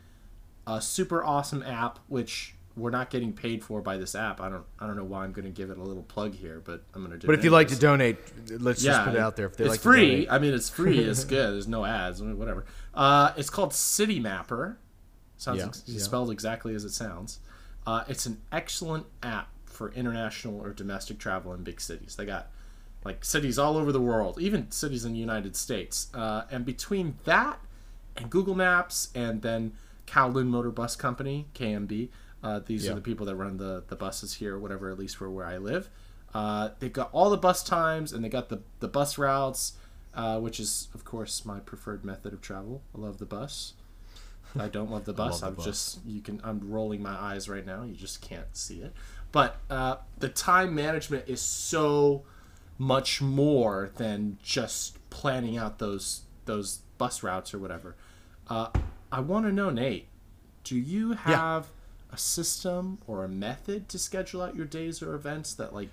a 0.65 0.79
super 0.79 1.23
awesome 1.23 1.61
app 1.63 1.99
which 2.07 2.55
we're 2.75 2.89
not 2.89 3.09
getting 3.09 3.33
paid 3.33 3.63
for 3.63 3.81
by 3.81 3.97
this 3.97 4.15
app. 4.15 4.41
I 4.41 4.49
don't 4.49 4.63
I 4.79 4.87
don't 4.87 4.95
know 4.95 5.03
why 5.03 5.23
I'm 5.23 5.31
going 5.31 5.45
to 5.45 5.51
give 5.51 5.69
it 5.69 5.77
a 5.77 5.83
little 5.83 6.03
plug 6.03 6.33
here, 6.33 6.61
but 6.63 6.83
I'm 6.93 7.01
going 7.01 7.11
to 7.11 7.17
do. 7.17 7.25
It. 7.25 7.27
But 7.27 7.35
if 7.39 7.43
you'd 7.43 7.51
like 7.51 7.67
to 7.69 7.79
donate, 7.79 8.17
let's 8.49 8.81
just 8.81 9.03
put 9.03 9.13
it 9.15 9.19
out 9.19 9.35
there. 9.35 9.45
If 9.47 9.57
they 9.57 9.65
it's 9.65 9.71
like 9.71 9.79
free. 9.79 10.27
I 10.29 10.39
mean, 10.39 10.53
it's 10.53 10.69
free. 10.69 10.99
It's 10.99 11.23
good. 11.25 11.53
There's 11.53 11.67
no 11.67 11.85
ads. 11.85 12.21
I 12.21 12.25
mean, 12.25 12.37
whatever. 12.37 12.65
Uh, 12.93 13.33
it's 13.37 13.49
called 13.49 13.71
Citymapper. 13.71 14.77
Sounds 15.37 15.59
Yeah, 15.59 15.65
ex- 15.67 15.83
yeah. 15.85 15.99
spelled 15.99 16.31
exactly 16.31 16.73
as 16.75 16.83
it 16.83 16.91
sounds. 16.91 17.39
Uh, 17.85 18.03
it's 18.07 18.25
an 18.25 18.41
excellent 18.51 19.05
app 19.21 19.49
for 19.65 19.91
international 19.93 20.59
or 20.61 20.71
domestic 20.71 21.19
travel 21.19 21.53
in 21.53 21.63
big 21.63 21.81
cities. 21.81 22.15
They 22.15 22.25
got 22.25 22.49
like 23.03 23.25
cities 23.25 23.59
all 23.59 23.75
over 23.77 23.91
the 23.91 23.99
world, 24.01 24.39
even 24.39 24.71
cities 24.71 25.03
in 25.03 25.11
the 25.13 25.19
United 25.19 25.55
States. 25.55 26.07
Uh, 26.13 26.43
and 26.49 26.65
between 26.65 27.15
that 27.25 27.59
and 28.15 28.29
Google 28.29 28.55
Maps, 28.55 29.09
and 29.13 29.41
then 29.41 29.73
Kowloon 30.07 30.47
Motor 30.47 30.71
Bus 30.71 30.95
Company 30.95 31.47
(KMB), 31.55 32.09
uh, 32.43 32.59
these 32.59 32.85
Yeah. 32.85 32.91
are 32.91 32.95
the 32.95 33.01
people 33.01 33.25
that 33.25 33.35
run 33.35 33.57
the 33.57 33.83
the 33.87 33.95
buses 33.95 34.35
here, 34.35 34.59
whatever, 34.59 34.89
at 34.91 34.99
least 34.99 35.15
for 35.17 35.29
where 35.31 35.45
I 35.45 35.57
live. 35.57 35.89
Uh, 36.33 36.69
they've 36.79 36.91
got 36.93 37.09
all 37.11 37.29
the 37.29 37.37
bus 37.37 37.63
times, 37.63 38.11
and 38.13 38.23
they 38.23 38.29
got 38.29 38.49
the 38.49 38.61
the 38.79 38.87
bus 38.87 39.17
routes, 39.17 39.73
uh, 40.13 40.39
which 40.39 40.59
is 40.59 40.87
of 40.93 41.03
course 41.05 41.45
my 41.45 41.59
preferred 41.59 42.03
method 42.03 42.33
of 42.33 42.41
travel. 42.41 42.81
I 42.95 42.99
love 42.99 43.17
the 43.19 43.25
bus. 43.25 43.73
I 44.59 44.67
don't 44.67 44.91
love 44.91 45.05
the 45.05 45.13
bus. 45.23 45.39
the 45.41 45.47
I'm 45.47 45.53
bus. 45.55 45.65
just 45.65 45.99
you 46.05 46.21
can. 46.21 46.41
I'm 46.43 46.59
rolling 46.69 47.01
my 47.01 47.15
eyes 47.15 47.47
right 47.49 47.65
now. 47.65 47.83
You 47.83 47.95
just 47.95 48.21
can't 48.21 48.55
see 48.55 48.81
it. 48.81 48.93
But 49.31 49.57
uh, 49.69 49.95
the 50.19 50.29
time 50.29 50.75
management 50.75 51.27
is 51.27 51.41
so 51.41 52.23
much 52.77 53.21
more 53.21 53.91
than 53.97 54.37
just 54.43 54.97
planning 55.09 55.57
out 55.57 55.79
those 55.79 56.21
those 56.45 56.79
bus 56.97 57.23
routes 57.23 57.53
or 57.53 57.59
whatever. 57.59 57.95
Uh, 58.49 58.67
I 59.11 59.19
want 59.21 59.45
to 59.45 59.51
know, 59.51 59.69
Nate. 59.69 60.07
Do 60.63 60.75
you 60.77 61.13
have 61.13 61.67
a 62.13 62.17
system 62.17 62.99
or 63.07 63.25
a 63.25 63.27
method 63.27 63.89
to 63.89 63.99
schedule 63.99 64.41
out 64.41 64.55
your 64.55 64.65
days 64.65 65.01
or 65.01 65.15
events 65.15 65.53
that 65.55 65.73
like 65.73 65.89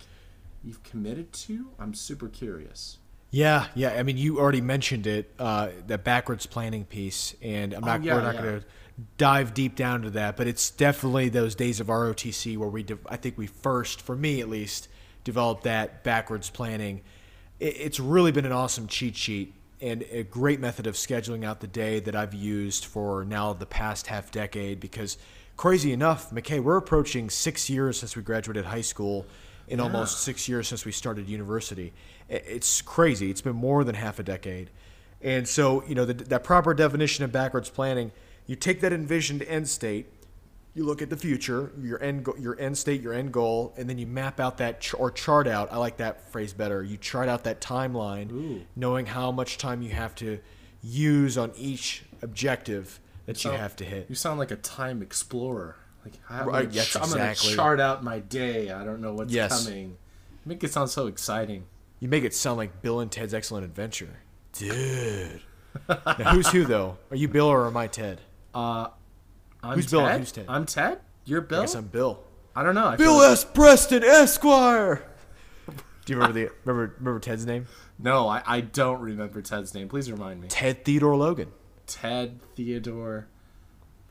you've 0.63 0.83
committed 0.83 1.33
to? 1.33 1.69
I'm 1.79 1.95
super 1.95 2.29
curious. 2.29 2.99
Yeah, 3.31 3.67
yeah. 3.75 3.91
I 3.91 4.03
mean, 4.03 4.17
you 4.17 4.39
already 4.39 4.61
mentioned 4.61 5.07
it, 5.07 5.33
uh, 5.39 5.69
that 5.87 6.05
backwards 6.05 6.47
planning 6.47 6.85
piece, 6.85 7.35
and 7.41 7.73
I'm 7.73 7.83
not. 7.83 8.01
Oh, 8.01 8.03
yeah, 8.03 8.15
we're 8.15 8.23
not 8.23 8.35
yeah. 8.35 8.43
going 8.43 8.61
to 8.61 8.67
dive 9.17 9.55
deep 9.55 9.77
down 9.77 10.03
to 10.03 10.11
that, 10.11 10.37
but 10.37 10.47
it's 10.47 10.71
definitely 10.71 11.29
those 11.29 11.55
days 11.55 11.81
of 11.81 11.87
ROTC 11.87 12.59
where 12.59 12.69
we, 12.69 12.83
de- 12.83 12.99
I 13.07 13.17
think 13.17 13.39
we 13.39 13.47
first, 13.47 14.03
for 14.03 14.17
me 14.17 14.41
at 14.41 14.49
least, 14.49 14.89
developed 15.25 15.65
that 15.65 16.03
backwards 16.05 16.51
planning. 16.51 17.03
It, 17.61 17.77
it's 17.79 18.01
really 18.01 18.33
been 18.33 18.45
an 18.45 18.53
awesome 18.53 18.89
cheat 18.89 19.17
sheet 19.17 19.55
and 19.81 20.05
a 20.11 20.25
great 20.25 20.61
method 20.61 20.87
of 20.87 20.97
scheduling 20.97 21.45
out 21.45 21.61
the 21.61 21.67
day 21.67 22.01
that 22.01 22.15
I've 22.15 22.35
used 22.35 22.85
for 22.85 23.25
now 23.25 23.53
the 23.53 23.65
past 23.65 24.09
half 24.09 24.31
decade. 24.31 24.81
Because 24.81 25.17
crazy 25.61 25.93
enough, 25.93 26.31
McKay, 26.31 26.59
we're 26.59 26.79
approaching 26.79 27.29
six 27.29 27.69
years 27.69 27.99
since 27.99 28.17
we 28.17 28.23
graduated 28.23 28.65
high 28.65 28.81
school 28.81 29.27
and 29.69 29.79
almost 29.79 30.23
six 30.23 30.49
years 30.49 30.67
since 30.67 30.87
we 30.87 30.91
started 30.91 31.29
university. 31.29 31.93
It's 32.31 32.81
crazy. 32.81 33.31
It's 33.31 33.43
been 33.43 33.57
more 33.57 33.85
than 33.85 33.95
half 33.95 34.19
a 34.19 34.23
decade. 34.23 34.71
And 35.21 35.47
so, 35.47 35.85
you 35.85 35.95
know, 35.95 36.07
the, 36.07 36.15
that 36.15 36.45
proper 36.45 36.73
definition 36.73 37.27
of 37.27 37.33
backwards 37.33 37.69
planning, 37.69 38.11
you 38.47 38.57
take 38.57 38.81
that 38.81 38.95
envisioned 38.95 39.43
end 39.43 39.69
state, 39.69 40.07
you 40.73 40.87
look 40.87 41.03
at 41.03 41.11
the 41.11 41.17
future, 41.19 41.73
your 41.79 42.03
end, 42.03 42.25
go- 42.25 42.37
your 42.39 42.59
end 42.59 42.79
state, 42.79 43.03
your 43.03 43.13
end 43.13 43.31
goal, 43.31 43.75
and 43.77 43.87
then 43.87 43.99
you 43.99 44.07
map 44.07 44.41
out 44.41 44.57
that 44.57 44.81
ch- 44.81 44.95
or 44.95 45.11
chart 45.11 45.47
out. 45.47 45.71
I 45.71 45.77
like 45.77 45.99
that 45.99 46.33
phrase 46.33 46.55
better. 46.55 46.83
You 46.83 46.97
chart 46.97 47.29
out 47.29 47.45
that 47.45 47.61
timeline, 47.61 48.33
Ooh. 48.33 48.63
knowing 48.77 49.05
how 49.05 49.31
much 49.31 49.59
time 49.59 49.83
you 49.83 49.91
have 49.91 50.15
to 50.15 50.39
use 50.83 51.37
on 51.37 51.53
each 51.55 52.05
objective 52.23 52.99
that 53.35 53.45
you 53.45 53.51
So, 53.51 53.57
have 53.57 53.77
to 53.77 53.85
hit. 53.85 54.07
You 54.09 54.15
sound 54.15 54.39
like 54.39 54.51
a 54.51 54.57
time 54.57 55.03
explorer. 55.03 55.77
Like 56.05 56.15
I'm, 56.29 56.47
Right, 56.49 56.63
gonna, 56.65 56.75
yes, 56.75 56.97
I'm 56.97 57.11
gonna 57.11 57.35
chart 57.35 57.79
out 57.81 58.03
my 58.03 58.21
day. 58.21 58.71
I 58.71 58.85
don't 58.85 59.01
know 59.01 59.13
what's 59.15 59.33
Yes. 59.33 59.65
coming. 59.67 59.97
Make 60.45 60.65
it 60.65 60.73
sound 60.73 60.91
so 60.91 61.07
exciting. 61.07 61.65
You 62.01 62.09
make 62.09 62.25
it 62.25 62.35
sound 62.35 62.57
like 62.57 62.81
Bill 62.83 63.01
and 63.01 63.11
Ted's 63.13 63.35
Excellent 63.35 63.65
Adventure, 63.67 64.21
dude. 64.55 65.41
now, 65.89 65.97
who's 66.33 66.49
who 66.49 66.65
though? 66.65 66.97
Are 67.11 67.17
you 67.17 67.29
Bill 67.29 67.47
or 67.47 67.67
am 67.67 67.77
I 67.77 67.87
Ted? 67.87 68.21
Uh, 68.55 68.89
I'm 69.63 69.75
Who's 69.77 69.85
Ted? 69.87 69.91
Bill 69.91 70.07
and 70.07 70.21
who's 70.21 70.33
Ted? 70.33 70.47
I'm 70.49 70.65
Ted. 70.67 71.01
You're 71.27 71.43
Bill. 71.43 71.61
I 71.61 71.63
guess 71.65 71.75
I'm 71.75 71.87
Bill. 71.89 72.23
I 72.57 72.63
don't 72.63 72.75
know. 72.75 72.87
I 72.87 72.97
Bill 72.97 73.19
feel 73.19 73.23
like- 73.23 73.33
S. 73.33 73.45
Preston 73.45 74.03
Esquire. 74.03 75.03
Do 76.07 76.13
you 76.13 76.17
remember 76.17 76.33
the 76.33 76.51
remember 76.65 76.95
remember 76.99 77.21
Ted's 77.21 77.45
name? 77.47 77.67
No, 77.99 78.27
I, 78.27 78.43
I 78.47 78.61
don't 78.63 79.01
remember 79.03 79.43
Ted's 79.43 79.75
name. 79.75 79.89
Please 79.89 80.11
remind 80.11 80.41
me. 80.41 80.49
Ted 80.49 80.85
Theodore 80.87 81.15
Logan. 81.17 81.53
Ted 81.91 82.39
Theodore 82.55 83.27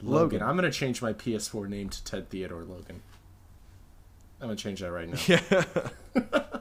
Logan. 0.01 0.39
Logan. 0.39 0.43
I'm 0.43 0.55
gonna 0.55 0.71
change 0.71 1.01
my 1.01 1.13
PS4 1.13 1.67
name 1.69 1.89
to 1.89 2.03
Ted 2.03 2.29
Theodore 2.29 2.63
Logan. 2.63 3.01
I'm 4.41 4.47
gonna 4.47 4.55
change 4.55 4.81
that 4.81 4.91
right 4.91 5.09
now. 5.09 5.19
Yeah. 5.27 5.63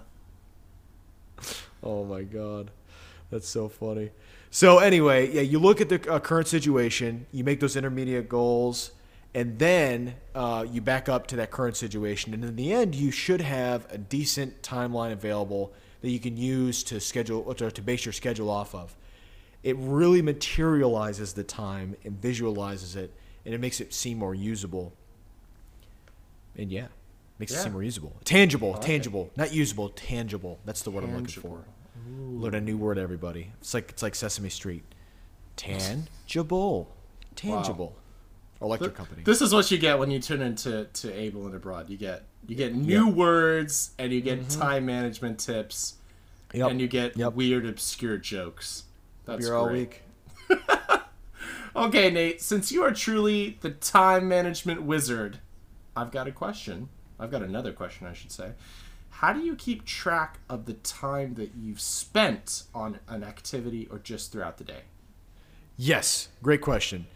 oh 1.83 2.05
my 2.05 2.23
god, 2.23 2.71
that's 3.31 3.49
so 3.49 3.69
funny. 3.69 4.11
So 4.51 4.79
anyway, 4.79 5.31
yeah, 5.31 5.43
you 5.43 5.59
look 5.59 5.81
at 5.81 5.89
the 5.89 6.11
uh, 6.11 6.21
current 6.21 6.49
situation, 6.49 7.27
you 7.33 7.45
make 7.45 7.61
those 7.61 7.77
intermediate 7.77 8.29
goals, 8.29 8.93
and 9.35 9.59
then 9.59 10.15
uh, 10.35 10.65
you 10.71 10.81
back 10.81 11.09
up 11.09 11.27
to 11.29 11.37
that 11.37 11.51
current 11.51 11.77
situation, 11.77 12.33
and 12.33 12.45
in 12.45 12.57
the 12.57 12.73
end, 12.73 12.95
you 12.95 13.11
should 13.11 13.41
have 13.41 13.87
a 13.91 13.99
decent 13.99 14.63
timeline 14.63 15.13
available 15.13 15.73
that 16.01 16.11
you 16.11 16.21
can 16.21 16.37
use 16.37 16.83
to 16.85 17.01
schedule 17.01 17.45
or 17.47 17.55
to 17.55 17.83
base 17.83 18.07
your 18.07 18.13
schedule 18.13 18.51
off 18.51 18.75
of. 18.75 18.97
It 19.69 19.77
really 19.79 20.23
materializes 20.23 21.35
the 21.35 21.45
time 21.45 21.95
and 22.03 22.21
visualizes 22.23 22.97
it, 22.97 23.13
and 23.45 23.53
it 23.55 23.61
makes 23.61 23.81
it 23.83 23.93
seem 23.93 24.17
more 24.19 24.35
usable. 24.35 24.95
And 26.57 26.73
yeah, 26.73 26.87
makes 27.39 27.53
it 27.53 27.59
seem 27.59 27.73
more 27.73 27.83
usable, 27.83 28.17
tangible, 28.25 28.71
like 28.73 28.81
it. 28.81 28.87
tangible, 28.87 29.31
not 29.37 29.53
usable, 29.53 29.91
tangible. 29.91 30.59
That's 30.65 30.81
the 30.83 30.91
word 30.91 31.05
I'm 31.05 31.11
looking 31.11 31.27
Tangible. 31.27 31.59
for. 31.59 32.11
Learn 32.41 32.55
a 32.55 32.61
new 32.63 32.79
word, 32.79 32.97
everybody. 32.97 33.53
It's 33.61 33.75
like 33.75 33.91
it's 33.91 34.03
like 34.03 34.15
Sesame 34.15 34.49
Street. 34.49 34.85
Tangible, 35.57 36.89
tangible. 37.37 37.95
Electric 38.63 38.95
company. 38.95 39.23
This 39.25 39.41
is 39.43 39.53
what 39.53 39.71
you 39.71 39.77
get 39.79 39.99
when 39.99 40.11
you 40.11 40.19
tune 40.19 40.41
into 40.43 40.87
to 40.95 41.13
Able 41.13 41.47
and 41.47 41.55
Abroad. 41.55 41.91
You 41.91 41.97
get 41.99 42.23
you 42.47 42.57
get 42.57 42.75
new 42.75 43.07
words 43.09 43.91
and 43.99 44.13
you 44.13 44.21
get 44.23 44.49
time 44.49 44.87
management 44.87 45.39
tips 45.41 45.95
Mm-hmm. 46.49 46.59
Yep. 46.61 46.71
and 46.71 46.81
you 46.81 46.89
get 46.89 47.15
Yep. 47.19 47.35
weird 47.35 47.67
obscure 47.67 48.17
jokes. 48.17 48.85
That's 49.29 49.47
You're 49.47 49.57
all 49.57 49.69
great. 49.69 50.01
week. 50.49 50.59
Okay, 51.77 52.11
Nate, 52.11 52.41
since 52.41 52.73
you 52.73 52.83
are 52.83 52.91
truly 52.91 53.57
the 53.61 53.71
time 53.71 54.27
management 54.27 54.83
wizard, 54.83 55.39
I've 55.95 56.11
got 56.11 56.27
a 56.27 56.33
question. 56.33 56.89
I've 57.21 57.31
got 57.31 57.43
another 57.43 57.73
question, 57.73 58.09
I 58.09 58.15
should 58.15 58.33
say. 58.33 58.53
How 59.11 59.33
do 59.33 59.39
you 59.39 59.55
keep 59.55 59.85
track 59.85 60.41
of 60.49 60.65
the 60.65 60.73
time 60.73 61.35
that 61.35 61.53
you've 61.57 61.81
spent 61.81 62.65
on 62.75 62.99
an 63.07 63.23
activity 63.23 63.87
or 63.93 64.01
just 64.01 64.33
throughout 64.33 64.59
the 64.59 64.65
day? 64.65 64.81
Yes, 65.77 66.31
great 66.43 66.63
question. 66.63 67.07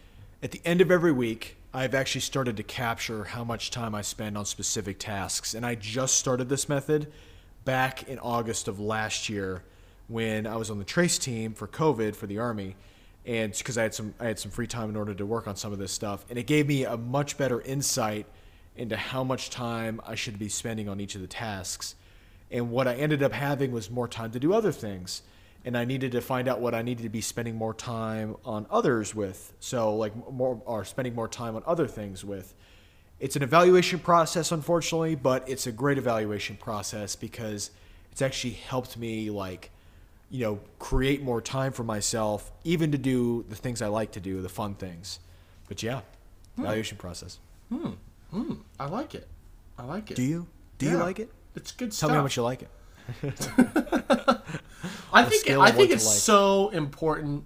At 0.44 0.52
the 0.52 0.60
end 0.64 0.80
of 0.80 0.92
every 0.92 1.12
week, 1.12 1.56
I've 1.74 1.94
actually 1.94 2.20
started 2.20 2.56
to 2.58 2.62
capture 2.62 3.24
how 3.24 3.42
much 3.42 3.72
time 3.72 3.96
I 3.96 4.02
spend 4.02 4.38
on 4.38 4.44
specific 4.44 5.00
tasks, 5.00 5.54
and 5.54 5.66
I 5.66 5.74
just 5.74 6.16
started 6.16 6.48
this 6.48 6.68
method 6.68 7.10
back 7.64 8.06
in 8.08 8.20
August 8.20 8.68
of 8.68 8.78
last 8.78 9.28
year 9.28 9.64
when 10.08 10.46
I 10.46 10.56
was 10.56 10.70
on 10.70 10.78
the 10.78 10.84
trace 10.84 11.18
team 11.18 11.54
for 11.54 11.66
COVID 11.66 12.14
for 12.14 12.26
the 12.26 12.38
army, 12.38 12.76
and 13.24 13.52
because 13.56 13.78
I 13.78 13.82
had 13.82 13.94
some 13.94 14.14
I 14.18 14.26
had 14.26 14.38
some 14.38 14.50
free 14.50 14.66
time 14.66 14.90
in 14.90 14.96
order 14.96 15.14
to 15.14 15.26
work 15.26 15.46
on 15.46 15.56
some 15.56 15.72
of 15.72 15.78
this 15.78 15.92
stuff, 15.92 16.24
and 16.28 16.38
it 16.38 16.46
gave 16.46 16.66
me 16.66 16.84
a 16.84 16.96
much 16.96 17.38
better 17.38 17.60
insight 17.60 18.26
into 18.76 18.96
how 18.96 19.22
much 19.22 19.50
time 19.50 20.00
I 20.06 20.14
should 20.14 20.38
be 20.38 20.48
spending 20.48 20.88
on 20.88 21.00
each 21.00 21.14
of 21.14 21.20
the 21.20 21.26
tasks. 21.26 21.94
And 22.50 22.70
what 22.70 22.86
I 22.86 22.94
ended 22.94 23.22
up 23.22 23.32
having 23.32 23.72
was 23.72 23.90
more 23.90 24.08
time 24.08 24.30
to 24.32 24.38
do 24.38 24.52
other 24.52 24.72
things. 24.72 25.22
And 25.64 25.78
I 25.78 25.84
needed 25.84 26.12
to 26.12 26.20
find 26.20 26.48
out 26.48 26.60
what 26.60 26.74
I 26.74 26.82
needed 26.82 27.04
to 27.04 27.08
be 27.08 27.20
spending 27.20 27.54
more 27.54 27.72
time 27.72 28.36
on 28.44 28.66
others 28.68 29.14
with. 29.14 29.52
So, 29.60 29.94
like, 29.94 30.12
more, 30.30 30.60
or 30.66 30.84
spending 30.84 31.14
more 31.14 31.28
time 31.28 31.54
on 31.54 31.62
other 31.66 31.86
things 31.86 32.24
with. 32.24 32.52
It's 33.20 33.36
an 33.36 33.42
evaluation 33.42 34.00
process, 34.00 34.50
unfortunately, 34.50 35.14
but 35.14 35.48
it's 35.48 35.68
a 35.68 35.72
great 35.72 35.98
evaluation 35.98 36.56
process 36.56 37.14
because 37.14 37.70
it's 38.10 38.20
actually 38.20 38.54
helped 38.54 38.98
me, 38.98 39.30
like, 39.30 39.70
you 40.32 40.46
know, 40.46 40.60
create 40.78 41.22
more 41.22 41.42
time 41.42 41.72
for 41.72 41.84
myself, 41.84 42.50
even 42.64 42.90
to 42.90 42.98
do 42.98 43.44
the 43.50 43.54
things 43.54 43.82
I 43.82 43.88
like 43.88 44.12
to 44.12 44.20
do, 44.20 44.40
the 44.40 44.48
fun 44.48 44.74
things. 44.74 45.20
But 45.68 45.82
yeah, 45.82 46.00
evaluation 46.56 46.96
process. 46.96 47.38
Hmm. 47.68 47.90
Hmm. 48.30 48.54
I 48.80 48.86
like 48.86 49.14
it. 49.14 49.28
I 49.78 49.84
like 49.84 50.10
it. 50.10 50.16
Do 50.16 50.22
you? 50.22 50.46
Do 50.78 50.86
you 50.90 50.96
like 50.96 51.18
it? 51.20 51.30
It's 51.54 51.70
good 51.70 51.90
Tell 51.90 52.08
stuff. 52.08 52.10
me 52.10 52.16
how 52.16 52.22
much 52.22 52.36
you 52.38 52.42
like 52.42 52.62
it. 52.62 52.70
I 55.12 55.24
think 55.24 55.42
scale 55.42 55.60
I 55.60 55.68
of 55.68 55.74
think 55.76 55.90
it's 55.90 56.06
like. 56.06 56.16
so 56.16 56.70
important 56.70 57.44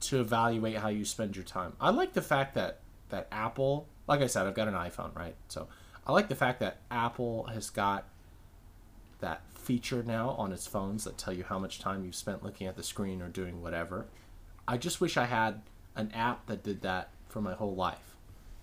to 0.00 0.20
evaluate 0.20 0.76
how 0.78 0.88
you 0.88 1.04
spend 1.04 1.36
your 1.36 1.44
time. 1.44 1.74
I 1.80 1.90
like 1.90 2.12
the 2.12 2.22
fact 2.22 2.56
that 2.56 2.80
that 3.10 3.28
Apple, 3.30 3.86
like 4.08 4.20
I 4.20 4.26
said, 4.26 4.48
I've 4.48 4.54
got 4.54 4.66
an 4.66 4.74
iPhone, 4.74 5.14
right? 5.14 5.36
So 5.46 5.68
I 6.04 6.12
like 6.12 6.28
the 6.28 6.34
fact 6.34 6.58
that 6.58 6.78
Apple 6.90 7.44
has 7.44 7.70
got 7.70 8.04
that 9.20 9.42
feature 9.66 10.02
now 10.02 10.30
on 10.30 10.52
its 10.52 10.66
phones 10.66 11.04
that 11.04 11.18
tell 11.18 11.32
you 11.34 11.44
how 11.44 11.58
much 11.58 11.78
time 11.80 12.04
you've 12.04 12.14
spent 12.14 12.44
looking 12.44 12.66
at 12.66 12.76
the 12.76 12.82
screen 12.82 13.20
or 13.20 13.28
doing 13.28 13.60
whatever. 13.62 14.06
I 14.68 14.76
just 14.76 15.00
wish 15.00 15.16
I 15.16 15.24
had 15.26 15.62
an 15.96 16.10
app 16.12 16.46
that 16.46 16.62
did 16.62 16.82
that 16.82 17.10
for 17.28 17.40
my 17.40 17.54
whole 17.54 17.74
life. 17.74 18.16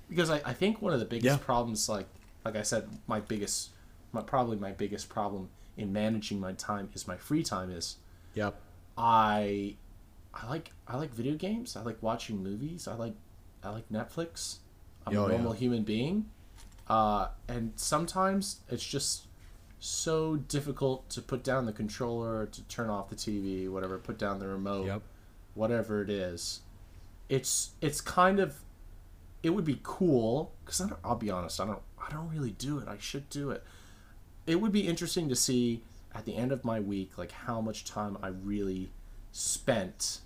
Because 0.10 0.30
I, 0.30 0.42
I 0.46 0.54
think 0.54 0.82
one 0.82 0.94
of 0.94 1.00
the 1.00 1.06
biggest 1.06 1.39
Yeah. 1.39 1.46
problems 1.46 1.89
like 1.89 2.08
like 2.46 2.56
I 2.56 2.62
said, 2.63 2.89
my 3.08 3.20
biggest 3.20 3.70
my 4.12 4.22
probably 4.22 4.58
my 4.58 4.72
biggest 4.72 5.10
problem 5.10 5.50
in 5.78 5.92
managing 5.92 6.39
my 6.39 6.54
time 6.54 6.89
is 6.94 7.08
my 7.08 7.18
free 7.18 7.44
time 7.44 7.70
is 7.72 7.98
Yep. 8.36 8.56
I 8.98 9.76
I 10.34 10.48
like 10.48 10.72
I 10.88 10.98
like 10.98 11.12
video 11.13 11.36
games. 11.36 11.76
I 11.76 11.82
like 11.82 11.98
watching 12.02 12.42
movies. 12.44 12.88
I 12.88 12.96
like 12.96 13.16
I 13.63 13.70
like 13.70 13.88
Netflix. 13.89 14.58
I'm 15.06 15.18
Oh, 15.18 15.26
a 15.26 15.30
yeah. 15.30 15.36
normal 15.36 15.54
human 15.54 15.84
being. 15.84 16.30
Uh, 16.88 17.28
and 17.48 17.72
sometimes 17.76 18.60
it's 18.70 18.86
just 18.86 19.28
so 19.84 20.38
difficult 20.38 21.10
to 21.10 21.22
put 21.22 21.43
down 21.43 21.65
the 21.65 21.74
controller, 21.74 22.46
to 22.46 22.62
turn 22.63 22.89
off 22.89 23.10
the 23.10 23.15
TV, 23.15 23.67
whatever, 23.69 23.98
put 23.98 24.17
down 24.17 24.39
the 24.39 24.48
remote, 24.48 24.86
Yep. 24.86 25.02
whatever 25.56 26.02
it 26.02 26.10
is. 26.10 26.62
It's 27.30 27.72
it's 27.82 28.00
kind 28.00 28.39
of 28.39 28.62
it 29.41 29.50
would 29.50 29.65
be 29.65 29.80
cool 29.84 30.54
because 30.63 30.82
I'll 31.04 31.15
be 31.15 31.30
honest, 31.30 31.60
I 31.60 31.65
don't 31.65 31.82
I 32.02 32.10
don't 32.12 32.30
really 32.30 32.52
do 32.52 32.80
it. 32.80 32.88
I 32.88 32.98
should 32.98 33.30
do 33.30 33.52
it. 33.52 33.63
It 34.48 34.62
would 34.62 34.72
be 34.72 34.88
interesting 34.88 35.28
to 35.30 35.36
see 35.36 35.84
at 36.15 36.24
the 36.26 36.36
end 36.38 36.52
of 36.54 36.63
my 36.63 36.80
week 36.80 37.17
like 37.17 37.32
how 37.32 37.60
much 37.60 37.84
time 37.84 38.17
I 38.24 38.28
really 38.30 38.89
spent 39.34 40.19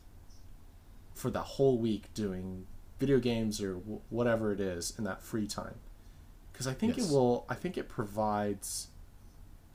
for 1.16 1.32
the 1.32 1.42
whole 1.42 1.78
week 1.80 2.14
doing 2.14 2.68
video 3.00 3.20
games 3.20 3.60
or 3.62 3.74
w- 3.76 4.02
whatever 4.10 4.52
it 4.52 4.60
is 4.60 4.94
in 5.00 5.04
that 5.06 5.24
free 5.24 5.48
time. 5.48 5.76
Because 6.52 6.68
I 6.68 6.74
think 6.74 6.98
Yes. 6.98 7.10
it 7.10 7.14
will. 7.14 7.46
I 7.50 7.56
think 7.56 7.78
it 7.78 7.88
provides 7.90 8.90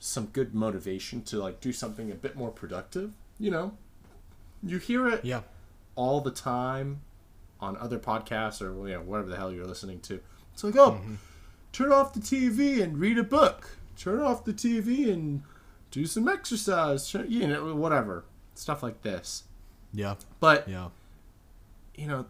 some 0.05 0.25
good 0.25 0.53
motivation 0.53 1.21
to 1.21 1.37
like 1.37 1.61
do 1.61 1.71
something 1.71 2.11
a 2.11 2.15
bit 2.15 2.35
more 2.35 2.51
productive. 2.51 3.13
You 3.39 3.51
know, 3.51 3.77
you 4.61 4.77
hear 4.77 5.07
it 5.07 5.23
Yeah. 5.23 5.43
all 5.95 6.19
the 6.19 6.29
time 6.29 7.01
on 7.61 7.77
other 7.77 7.97
podcasts 7.97 8.61
or 8.61 8.85
you 8.85 8.95
know 8.95 9.01
whatever 9.01 9.29
the 9.29 9.37
hell 9.37 9.49
you're 9.49 9.65
listening 9.65 10.01
to. 10.01 10.19
It's 10.53 10.61
like, 10.61 10.75
oh, 10.75 10.91
mm-hmm. 10.91 11.15
turn 11.71 11.93
off 11.93 12.13
the 12.13 12.19
TV 12.19 12.83
and 12.83 12.97
read 12.99 13.17
a 13.17 13.23
book. 13.23 13.77
Turn 13.97 14.19
off 14.19 14.43
the 14.43 14.51
TV 14.51 15.09
and 15.11 15.41
do 15.89 16.05
some 16.05 16.27
exercise. 16.27 17.09
Turn, 17.09 17.25
you 17.31 17.47
know, 17.47 17.73
whatever. 17.73 18.25
stuff 18.55 18.83
like 18.83 19.01
this. 19.03 19.43
Yeah. 19.93 20.15
But 20.41 20.67
Yeah. 20.67 20.89
you 21.95 22.07
know, 22.07 22.25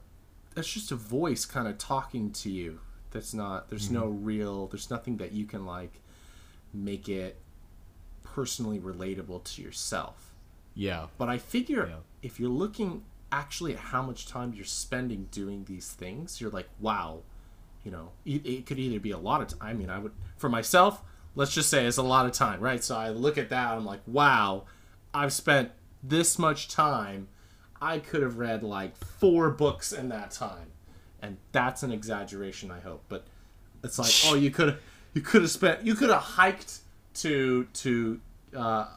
that's 0.53 0.71
just 0.71 0.91
a 0.91 0.95
voice 0.95 1.43
kind 1.45 1.67
of 1.67 1.79
talking 1.79 2.31
to 2.33 2.51
you. 2.51 2.79
That's 3.11 3.33
not. 3.33 3.69
There's 3.69 3.85
mm-hmm. 3.85 3.95
no 3.95 4.05
real. 4.07 4.67
There's 4.67 4.91
nothing 4.91 5.17
that 5.17 5.31
you 5.31 5.45
can 5.45 5.65
like 5.65 6.01
make 6.73 7.09
it 7.09 7.37
personally 8.33 8.79
relatable 8.79 9.43
to 9.43 9.61
yourself. 9.61 10.33
Yeah. 10.75 11.07
But 11.17 11.29
I 11.29 11.37
figure 11.37 11.87
Yeah. 11.87 11.95
if 12.21 12.39
you're 12.39 12.49
looking 12.49 13.03
actually 13.31 13.73
at 13.73 13.79
how 13.79 14.01
much 14.01 14.27
time 14.27 14.53
you're 14.55 14.65
spending 14.65 15.27
doing 15.31 15.65
these 15.65 15.91
things, 15.91 16.39
you're 16.41 16.49
like, 16.51 16.69
wow, 16.79 17.21
you 17.83 17.91
know, 17.91 18.11
it, 18.25 18.45
it 18.45 18.65
could 18.65 18.79
either 18.79 18.99
be 18.99 19.11
a 19.11 19.17
lot 19.17 19.41
of 19.41 19.47
time. 19.47 19.59
I 19.61 19.73
mean, 19.73 19.89
I 19.89 19.99
would, 19.99 20.13
for 20.37 20.49
myself, 20.49 21.01
let's 21.35 21.53
just 21.53 21.69
say 21.69 21.85
it's 21.85 21.97
a 21.97 22.03
lot 22.03 22.25
of 22.25 22.31
time, 22.31 22.59
right? 22.59 22.83
So 22.83 22.95
I 22.95 23.09
look 23.09 23.37
at 23.37 23.49
that, 23.49 23.71
I'm 23.75 23.85
like, 23.85 24.01
wow, 24.07 24.63
I've 25.13 25.33
spent 25.33 25.71
this 26.01 26.37
much 26.39 26.67
time. 26.69 27.27
I 27.81 27.99
could 27.99 28.21
have 28.23 28.37
read 28.37 28.63
like 28.63 28.95
four 28.97 29.49
books 29.49 29.91
in 29.91 30.09
that 30.09 30.31
time. 30.31 30.71
And 31.21 31.37
that's 31.51 31.83
an 31.83 31.91
exaggeration, 31.91 32.71
I 32.71 32.79
hope. 32.79 33.03
But 33.09 33.25
it's 33.83 33.99
like, 33.99 34.11
oh, 34.25 34.35
you 34.35 34.51
could 34.51 34.69
have 34.69 34.79
you 35.13 35.21
could 35.21 35.41
have 35.43 35.51
spent 35.51 35.85
you 35.85 35.93
could 35.95 36.09
have 36.09 36.21
hiked 36.21 36.79
to 37.15 37.65
to 37.65 38.19
uh, 38.55 38.87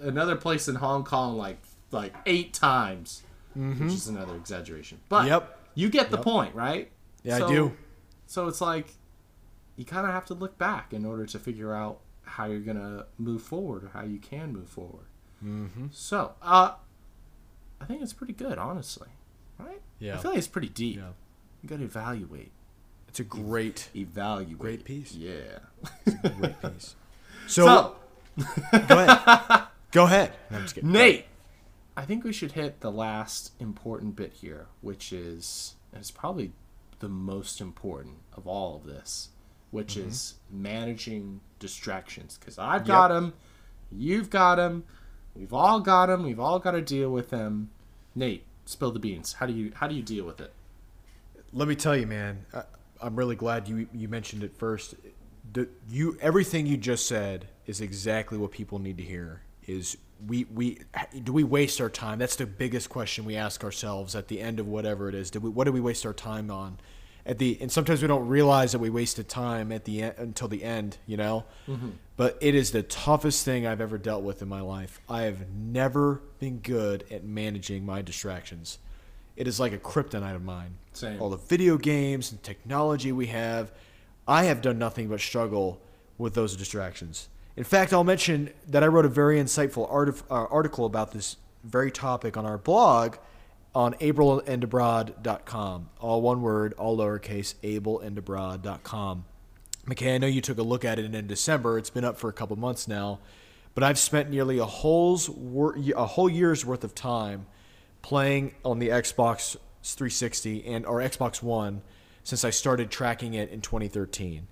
another 0.00 0.36
place 0.36 0.68
in 0.68 0.76
Hong 0.76 1.04
Kong 1.04 1.36
like 1.36 1.58
like 1.90 2.14
eight 2.26 2.54
times, 2.54 3.22
which 3.54 3.80
is 3.92 4.08
another 4.08 4.36
exaggeration. 4.36 5.00
But 5.08 5.26
Yep. 5.26 5.58
you 5.74 5.88
get 5.90 6.10
the 6.10 6.18
point, 6.18 6.54
right? 6.54 6.90
Yeah, 7.22 7.38
So- 7.38 7.46
I 7.46 7.50
do. 7.50 7.72
So 8.26 8.46
it's 8.48 8.60
like 8.60 8.94
you 9.76 9.84
kind 9.84 10.06
of 10.06 10.12
have 10.12 10.24
to 10.26 10.34
look 10.34 10.56
back 10.58 10.92
in 10.92 11.04
order 11.04 11.26
to 11.26 11.38
figure 11.38 11.74
out 11.74 12.00
how 12.22 12.44
you're 12.46 12.60
gonna 12.60 13.06
move 13.18 13.42
forward 13.42 13.82
or 13.84 13.88
how 13.88 14.02
you 14.04 14.18
can 14.18 14.52
move 14.52 14.68
forward. 14.68 15.06
Mm-hmm. 15.44 15.86
So, 15.90 16.34
uh, 16.42 16.74
I 17.80 17.84
think 17.86 18.02
it's 18.02 18.12
pretty 18.12 18.34
good, 18.34 18.56
honestly. 18.58 19.08
Right? 19.58 19.80
Yeah. 19.98 20.14
I 20.14 20.18
feel 20.18 20.30
like 20.32 20.38
it's 20.38 20.46
pretty 20.48 20.68
deep. 20.68 20.96
Yeah. 20.98 21.08
You 21.62 21.68
got 21.68 21.78
to 21.78 21.84
evaluate. 21.84 22.52
It's 23.08 23.20
a 23.20 23.24
great, 23.24 23.88
Evaluate. 23.96 24.58
Great 24.58 24.84
piece. 24.84 25.14
Yeah. 25.14 25.58
great 26.38 26.60
piece. 26.62 26.94
So, 27.50 27.94
So, 28.36 28.46
go 28.88 28.98
ahead. 28.98 29.62
Go 29.92 30.04
ahead. 30.04 30.32
No, 30.50 30.56
I'm 30.58 30.62
just 30.62 30.74
kidding. 30.76 30.92
Nate, 30.92 31.26
I 31.96 32.04
think 32.04 32.24
we 32.24 32.32
should 32.32 32.52
hit 32.52 32.80
the 32.80 32.90
last 32.92 33.52
important 33.58 34.16
bit 34.16 34.32
here, 34.34 34.66
which 34.80 35.12
is 35.12 35.74
and 35.92 36.00
it's 36.00 36.10
probably 36.10 36.52
the 37.00 37.08
most 37.08 37.60
important 37.60 38.16
of 38.36 38.46
all 38.46 38.76
of 38.76 38.84
this, 38.84 39.30
which 39.70 39.94
Mm-hmm. 39.96 40.08
is 40.08 40.34
managing 40.50 41.40
distractions. 41.58 42.38
Because 42.38 42.58
I've 42.58 42.84
got 42.86 43.08
them, 43.08 43.32
you've 43.90 44.30
got 44.30 44.56
them, 44.56 44.84
we've 45.34 45.52
all 45.52 45.80
got 45.80 46.06
them, 46.06 46.22
we've 46.22 46.38
all 46.40 46.58
got 46.60 46.72
to 46.72 46.80
deal 46.82 47.10
with 47.10 47.30
them. 47.30 47.70
Nate, 48.14 48.44
spill 48.64 48.92
the 48.92 48.98
beans. 49.00 49.34
How 49.34 49.46
do 49.46 49.52
you 49.52 49.72
how 49.74 49.88
do 49.88 49.94
you 49.94 50.02
deal 50.02 50.24
with 50.24 50.40
it? 50.40 50.52
Let 51.52 51.66
me 51.66 51.74
tell 51.74 51.96
you, 51.96 52.06
man. 52.06 52.46
I, 52.54 52.62
I'm 53.02 53.16
really 53.16 53.36
glad 53.36 53.66
you 53.68 53.88
you 53.92 54.08
mentioned 54.08 54.44
it 54.44 54.54
first. 54.56 54.94
The, 55.52 55.68
you 55.88 56.16
everything 56.20 56.66
you 56.66 56.76
just 56.76 57.06
said 57.06 57.48
is 57.66 57.80
exactly 57.80 58.38
what 58.38 58.50
people 58.50 58.78
need 58.78 58.98
to 58.98 59.02
hear. 59.02 59.42
Is 59.66 59.96
we 60.26 60.44
we 60.44 60.78
do 61.22 61.32
we 61.32 61.44
waste 61.44 61.80
our 61.80 61.90
time? 61.90 62.18
That's 62.18 62.36
the 62.36 62.46
biggest 62.46 62.88
question 62.88 63.24
we 63.24 63.36
ask 63.36 63.64
ourselves 63.64 64.14
at 64.14 64.28
the 64.28 64.40
end 64.40 64.60
of 64.60 64.66
whatever 64.66 65.08
it 65.08 65.14
is. 65.14 65.30
Do 65.30 65.40
we 65.40 65.50
what 65.50 65.64
do 65.64 65.72
we 65.72 65.80
waste 65.80 66.04
our 66.06 66.12
time 66.12 66.50
on? 66.50 66.78
At 67.26 67.38
the 67.38 67.58
and 67.60 67.70
sometimes 67.70 68.02
we 68.02 68.08
don't 68.08 68.26
realize 68.28 68.72
that 68.72 68.78
we 68.78 68.90
wasted 68.90 69.28
time 69.28 69.72
at 69.72 69.84
the 69.84 70.02
end 70.02 70.14
until 70.18 70.48
the 70.48 70.64
end. 70.64 70.98
You 71.06 71.16
know, 71.16 71.44
mm-hmm. 71.68 71.90
but 72.16 72.38
it 72.40 72.54
is 72.54 72.70
the 72.70 72.82
toughest 72.82 73.44
thing 73.44 73.66
I've 73.66 73.80
ever 73.80 73.98
dealt 73.98 74.22
with 74.22 74.42
in 74.42 74.48
my 74.48 74.60
life. 74.60 75.00
I 75.08 75.22
have 75.22 75.48
never 75.50 76.22
been 76.38 76.58
good 76.58 77.04
at 77.10 77.24
managing 77.24 77.84
my 77.84 78.02
distractions. 78.02 78.78
It 79.36 79.46
is 79.46 79.60
like 79.60 79.72
a 79.72 79.78
kryptonite 79.78 80.34
of 80.34 80.42
mine 80.42 80.76
Same. 80.92 81.20
all 81.20 81.30
the 81.30 81.36
video 81.36 81.78
games 81.78 82.32
and 82.32 82.42
technology 82.42 83.12
we 83.12 83.26
have. 83.26 83.72
I 84.30 84.44
have 84.44 84.62
done 84.62 84.78
nothing 84.78 85.08
but 85.08 85.18
struggle 85.18 85.82
with 86.16 86.34
those 86.34 86.56
distractions. 86.56 87.28
In 87.56 87.64
fact, 87.64 87.92
I'll 87.92 88.04
mention 88.04 88.50
that 88.68 88.84
I 88.84 88.86
wrote 88.86 89.04
a 89.04 89.08
very 89.08 89.38
insightful 89.38 89.88
uh, 90.30 90.34
article 90.34 90.86
about 90.86 91.10
this 91.10 91.36
very 91.64 91.90
topic 91.90 92.36
on 92.36 92.46
our 92.46 92.56
blog 92.56 93.16
on 93.74 93.94
ableandabroad.com. 93.94 95.90
All 95.98 96.22
one 96.22 96.42
word, 96.42 96.74
all 96.74 96.96
lowercase, 96.96 97.56
ableandabroad.com. 97.64 99.24
McKay, 99.86 100.14
I 100.14 100.18
know 100.18 100.28
you 100.28 100.40
took 100.40 100.58
a 100.58 100.62
look 100.62 100.84
at 100.84 101.00
it 101.00 101.12
in 101.12 101.26
December. 101.26 101.76
It's 101.76 101.90
been 101.90 102.04
up 102.04 102.16
for 102.16 102.30
a 102.30 102.32
couple 102.32 102.54
months 102.54 102.86
now, 102.86 103.18
but 103.74 103.82
I've 103.82 103.98
spent 103.98 104.30
nearly 104.30 104.58
a 104.58 104.64
whole's 104.64 105.28
wor- 105.28 105.76
a 105.96 106.06
whole 106.06 106.30
year's 106.30 106.64
worth 106.64 106.84
of 106.84 106.94
time 106.94 107.46
playing 108.00 108.54
on 108.64 108.78
the 108.78 108.90
Xbox 108.90 109.56
360 109.82 110.66
and 110.66 110.86
or 110.86 110.98
Xbox 111.00 111.42
One 111.42 111.82
since 112.24 112.44
I 112.44 112.50
started 112.50 112.90
tracking 112.90 113.34
it 113.34 113.50
in 113.50 113.60
2013. 113.60 114.46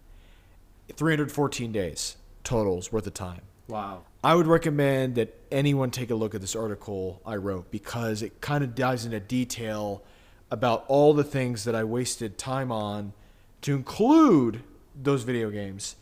314 0.94 1.72
days 1.72 2.16
totals 2.44 2.90
worth 2.90 3.07
of 3.07 3.14
time. 3.14 3.42
Wow. 3.68 4.02
I 4.24 4.35
would 4.35 4.46
recommend 4.46 5.16
that 5.16 5.35
anyone 5.52 5.90
take 5.90 6.11
a 6.11 6.14
look 6.14 6.35
at 6.35 6.40
this 6.40 6.57
article 6.57 7.20
I 7.26 7.37
wrote 7.37 7.70
because 7.70 8.22
it 8.22 8.40
kind 8.40 8.64
of 8.64 8.74
dives 8.74 9.04
into 9.04 9.20
detail 9.20 10.02
about 10.50 10.85
all 10.88 11.12
the 11.12 11.24
things 11.24 11.64
that 11.64 11.74
I 11.74 11.85
wasted 11.85 12.38
time 12.38 12.72
on 12.72 13.12
to 13.61 13.76
include 13.76 14.62
those 14.94 15.22
video 15.22 15.50
games. 15.50 15.96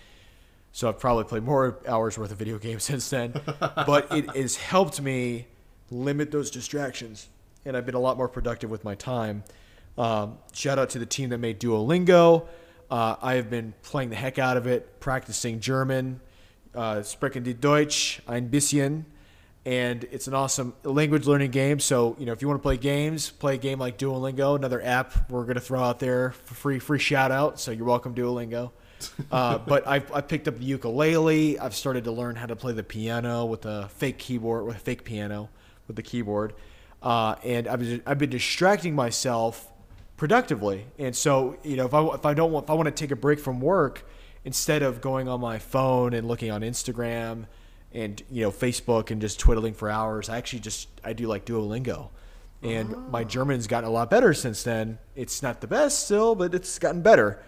So 0.73 0.89
I've 0.89 0.99
probably 0.99 1.25
played 1.25 1.45
more 1.45 1.79
hours 1.87 2.19
worth 2.19 2.33
of 2.33 2.39
video 2.39 2.59
games 2.59 2.83
since 2.83 3.09
then, 3.09 3.41
but 3.61 4.09
it 4.11 4.29
has 4.37 4.57
helped 4.57 5.01
me 5.01 5.47
limit 5.91 6.33
those 6.33 6.51
distractions, 6.51 7.29
and 7.65 7.77
I've 7.77 7.87
been 7.87 7.95
a 7.95 8.01
lot 8.01 8.17
more 8.17 8.29
productive 8.29 8.71
with 8.71 8.83
my 8.83 8.95
time. 8.95 9.45
Um, 9.97 10.39
shout 10.53 10.79
out 10.79 10.91
to 10.91 10.99
the 10.99 11.07
team 11.07 11.31
that 11.31 11.39
made 11.39 11.61
Duolingo. 11.61 12.47
Uh, 12.91 13.17
I 13.23 13.35
have 13.35 13.49
been 13.49 13.73
playing 13.83 14.11
the 14.11 14.17
heck 14.17 14.39
out 14.39 14.57
of 14.57 14.67
it, 14.67 15.01
practicing 15.01 15.61
German, 15.61 16.21
uh, 16.75 17.03
sprechen 17.03 17.43
die 17.43 17.53
Deutsch 17.53 18.21
ein 18.29 18.49
bisschen, 18.49 19.07
and 19.65 20.05
it's 20.11 20.27
an 20.27 20.35
awesome 20.35 20.75
language 20.85 21.27
learning 21.27 21.53
game. 21.53 21.81
So 21.81 22.17
you 22.19 22.27
know, 22.27 22.33
if 22.33 22.43
you 22.43 22.49
want 22.49 22.61
to 22.61 22.63
play 22.63 22.77
games, 22.77 23.31
play 23.31 23.55
a 23.55 23.59
game 23.59 23.79
like 23.79 23.97
Duolingo, 23.97 24.57
another 24.57 24.83
app 24.83 25.31
we're 25.31 25.45
gonna 25.47 25.61
throw 25.61 25.81
out 25.81 26.01
there 26.01 26.33
for 26.33 26.55
free. 26.55 26.79
Free 26.79 26.99
shout 26.99 27.33
out. 27.33 27.59
So 27.59 27.71
you're 27.71 27.87
welcome, 27.87 28.15
Duolingo. 28.15 28.73
Uh, 29.31 29.57
but 29.67 29.87
I've, 29.89 30.13
I 30.13 30.21
picked 30.21 30.47
up 30.47 30.59
the 30.59 30.65
ukulele. 30.65 31.59
I've 31.59 31.75
started 31.75 32.05
to 32.05 32.13
learn 32.13 32.37
how 32.37 32.47
to 32.47 32.57
play 32.57 32.75
the 32.75 32.85
piano 32.85 33.47
with 33.47 33.65
a 33.65 33.89
fake 33.89 34.19
keyboard, 34.19 34.67
with 34.67 34.77
a 34.77 34.81
fake 34.81 35.05
piano 35.05 35.49
with 35.87 35.97
the 35.97 36.03
keyboard, 36.03 36.53
uh, 37.03 37.37
and 37.43 37.67
I've 37.69 38.03
I've 38.07 38.19
been 38.19 38.29
distracting 38.29 38.95
myself 38.95 39.72
productively. 40.23 40.87
And 41.01 41.17
so 41.17 41.57
you 41.65 41.75
know, 41.75 41.85
if 41.85 41.93
I 41.93 42.07
if 42.15 42.25
I 42.25 42.33
don't 42.33 42.53
want 42.53 42.67
if 42.67 42.71
I 42.71 42.75
want 42.75 42.87
to 42.87 42.93
take 42.93 43.11
a 43.11 43.17
break 43.17 43.41
from 43.41 43.61
work, 43.61 44.09
instead 44.45 44.85
of 44.85 45.01
going 45.01 45.27
on 45.27 45.41
my 45.41 45.59
phone 45.59 46.15
and 46.15 46.29
looking 46.29 46.53
on 46.53 46.61
Instagram 46.61 47.47
and 47.93 48.23
you 48.31 48.43
know 48.43 48.53
Facebook 48.53 49.11
and 49.11 49.21
just 49.21 49.41
twiddling 49.41 49.75
for 49.75 49.91
hours, 49.91 50.29
I 50.29 50.39
actually 50.39 50.61
just 50.61 50.89
I 51.03 51.13
do 51.13 51.27
like 51.27 51.45
Duolingo. 51.45 52.11
And 52.63 53.11
my 53.11 53.23
oh. 53.23 53.25
German's 53.25 53.67
gotten 53.67 53.91
a 53.91 53.93
lot 53.93 54.11
better 54.11 54.33
since 54.33 54.63
then. 54.63 55.01
It's 55.17 55.43
not 55.43 55.61
the 55.61 55.67
best 55.67 56.05
still, 56.05 56.37
but 56.37 56.55
it's 56.55 56.79
gotten 56.79 57.03
better. 57.03 57.43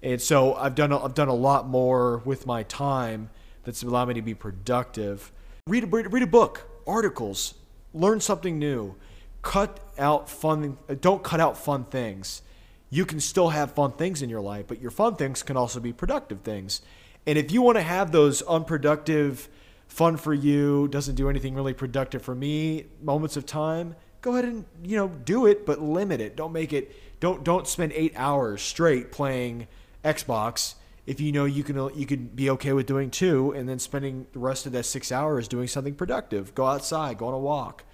And 0.00 0.22
so 0.22 0.54
I've 0.54 0.76
done 0.76 0.92
a, 0.92 1.04
I've 1.04 1.14
done 1.14 1.26
a 1.26 1.34
lot 1.34 1.66
more 1.66 2.18
with 2.18 2.46
my 2.46 2.62
time 2.62 3.30
that's 3.64 3.82
allowed 3.82 4.06
me 4.06 4.14
to 4.14 4.22
be 4.22 4.34
productive. 4.34 5.32
Read 5.66 5.82
a, 5.82 5.86
read 5.88 6.22
a 6.22 6.28
book, 6.28 6.70
articles, 6.86 7.54
learn 7.92 8.20
something 8.20 8.56
new. 8.56 8.94
Cut 9.42 9.80
out 9.98 10.28
fun. 10.28 10.78
Don't 11.00 11.22
cut 11.22 11.40
out 11.40 11.56
fun 11.56 11.84
things. 11.84 12.42
you 12.90 13.06
can 13.06 13.20
still 13.20 13.50
have 13.50 13.72
fun 13.72 13.92
things 13.92 14.20
in 14.20 14.28
your 14.28 14.40
life, 14.40 14.66
but 14.66 14.80
your 14.82 14.90
fun 14.90 15.14
things 15.14 15.42
can 15.42 15.56
also 15.56 15.78
be 15.80 15.92
productive 15.92 16.40
things. 16.40 16.82
And 17.26 17.38
if 17.38 17.52
you 17.52 17.62
want 17.62 17.76
to 17.76 17.82
have 17.82 18.10
those 18.10 18.42
unproductive, 18.42 19.48
fun 19.86 20.16
for 20.16 20.34
you, 20.34 20.88
doesn't 20.88 21.14
do 21.14 21.30
anything 21.30 21.54
really 21.54 21.74
productive 21.74 22.22
for 22.22 22.34
me 22.34 22.86
moments 23.00 23.36
of 23.36 23.46
time, 23.46 23.94
go 24.20 24.32
ahead 24.32 24.44
and 24.44 24.64
you 24.82 24.96
know 24.96 25.08
do 25.08 25.46
it, 25.46 25.64
but 25.64 25.80
limit 25.80 26.20
it. 26.20 26.36
Don't 26.36 26.52
make 26.52 26.72
it. 26.72 26.94
Don't 27.20 27.44
don't 27.44 27.66
spend 27.66 27.92
eight 27.92 28.12
hours 28.16 28.60
straight 28.60 29.12
playing 29.12 29.68
Xbox 30.04 30.74
if 31.06 31.20
you 31.20 31.32
know 31.32 31.44
you 31.44 31.62
can 31.62 31.76
you 31.94 32.06
can 32.06 32.26
be 32.26 32.50
okay 32.50 32.72
with 32.72 32.86
doing 32.86 33.10
two, 33.10 33.52
and 33.52 33.68
then 33.68 33.78
spending 33.78 34.26
the 34.32 34.38
rest 34.38 34.66
of 34.66 34.72
that 34.72 34.84
six 34.84 35.12
hours 35.12 35.46
doing 35.46 35.68
something 35.68 35.94
productive. 35.94 36.54
Go 36.54 36.66
outside, 36.66 37.18
go 37.18 37.28
on 37.28 37.34
a 37.34 37.38
walk, 37.38 37.84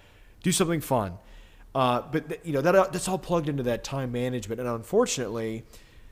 do 0.41 0.51
something 0.51 0.81
fun. 0.81 1.17
Uh, 1.77 2.01
but 2.11 2.43
you 2.43 2.53
know 2.53 2.61
that 2.61 2.91
that's 2.91 3.07
all 3.07 3.19
plugged 3.19 3.47
into 3.47 3.61
that 3.61 3.83
time 3.83 4.11
management, 4.11 4.59
and 4.59 4.67
unfortunately, 4.67 5.63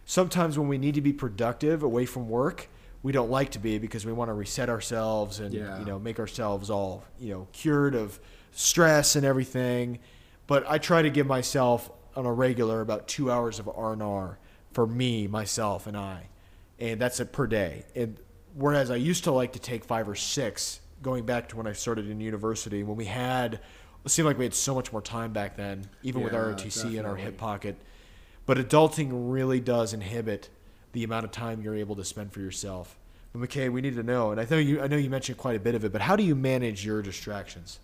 sometimes 0.06 0.60
when 0.60 0.67
we 0.67 0.78
need 0.78 0.93
to 0.93 1.01
be 1.01 1.12
productive 1.12 1.82
away 1.82 2.06
from 2.06 2.30
work, 2.30 2.67
we 3.01 3.12
don't 3.12 3.32
like 3.32 3.49
to 3.49 3.58
be 3.60 3.80
because 3.80 4.06
we 4.06 4.13
want 4.13 4.30
to 4.30 4.34
reset 4.34 4.69
ourselves 4.69 5.39
and 5.39 5.51
Yeah. 5.56 5.80
you 5.80 5.86
know 5.86 5.97
make 5.97 6.19
ourselves 6.19 6.69
all 6.69 7.04
you 7.19 7.34
know 7.34 7.47
cured 7.51 7.95
of 7.95 8.19
stress 8.51 9.15
and 9.15 9.25
everything. 9.25 9.97
But 10.45 10.69
I 10.69 10.78
try 10.78 11.01
to 11.01 11.10
give 11.10 11.25
myself 11.25 11.89
on 12.15 12.28
a 12.28 12.32
regular 12.32 12.82
about 12.82 13.08
two 13.08 13.32
hours 13.32 13.58
of 13.58 13.67
R 13.67 13.93
and 13.93 14.04
R 14.04 14.38
for 14.71 14.86
me, 14.86 15.25
myself, 15.25 15.88
and 15.88 15.97
I, 15.97 16.30
and 16.80 17.01
that's 17.01 17.19
it 17.19 17.32
per 17.34 17.47
day. 17.47 17.86
And 17.95 18.19
whereas 18.54 18.91
I 18.91 18.97
used 18.97 19.23
to 19.23 19.32
like 19.32 19.54
to 19.54 19.60
take 19.60 19.84
five 19.84 20.08
or 20.08 20.15
six, 20.15 20.80
going 21.01 21.25
back 21.25 21.49
to 21.49 21.58
when 21.58 21.65
I 21.65 21.73
started 21.73 22.08
in 22.08 22.19
university, 22.19 22.84
when 22.84 22.97
we 22.97 23.06
had 23.06 23.62
it 24.06 24.12
seemed 24.12 24.28
like 24.28 24.38
we 24.38 24.46
had 24.46 24.54
so 24.54 24.76
much 24.76 24.91
more 24.91 25.02
time 25.02 25.34
back 25.34 25.58
then, 25.58 25.89
even 26.04 26.22
with 26.22 26.34
Yeah, 26.34 26.39
ROTC 26.39 26.98
and 26.98 27.08
our 27.08 27.15
hip 27.15 27.38
pocket. 27.38 27.76
But 28.46 28.58
adulting 28.58 29.10
really 29.12 29.60
does 29.60 29.94
inhibit 29.94 30.50
the 30.91 31.04
amount 31.04 31.26
of 31.26 31.32
time 31.32 31.62
you're 31.62 31.76
able 31.76 31.96
to 31.96 32.06
spend 32.06 32.32
for 32.32 32.39
yourself. 32.39 32.98
But 33.34 33.50
McKay, 33.50 33.72
we 33.72 33.82
need 33.82 33.96
to 33.96 34.04
know, 34.04 34.32
and 34.32 34.39
I 34.39 34.46
know 34.50 34.58
you 34.58 34.82
I 34.82 34.88
know 34.88 34.96
you 34.96 35.10
mentioned 35.10 35.38
quite 35.38 35.56
a 35.56 35.60
bit 35.60 35.76
of 35.76 35.84
it, 35.84 35.91
but 35.91 36.02
how 36.02 36.15
do 36.15 36.24
you 36.24 36.36
manage 36.36 36.86
your 36.86 37.02
distractions? 37.02 37.80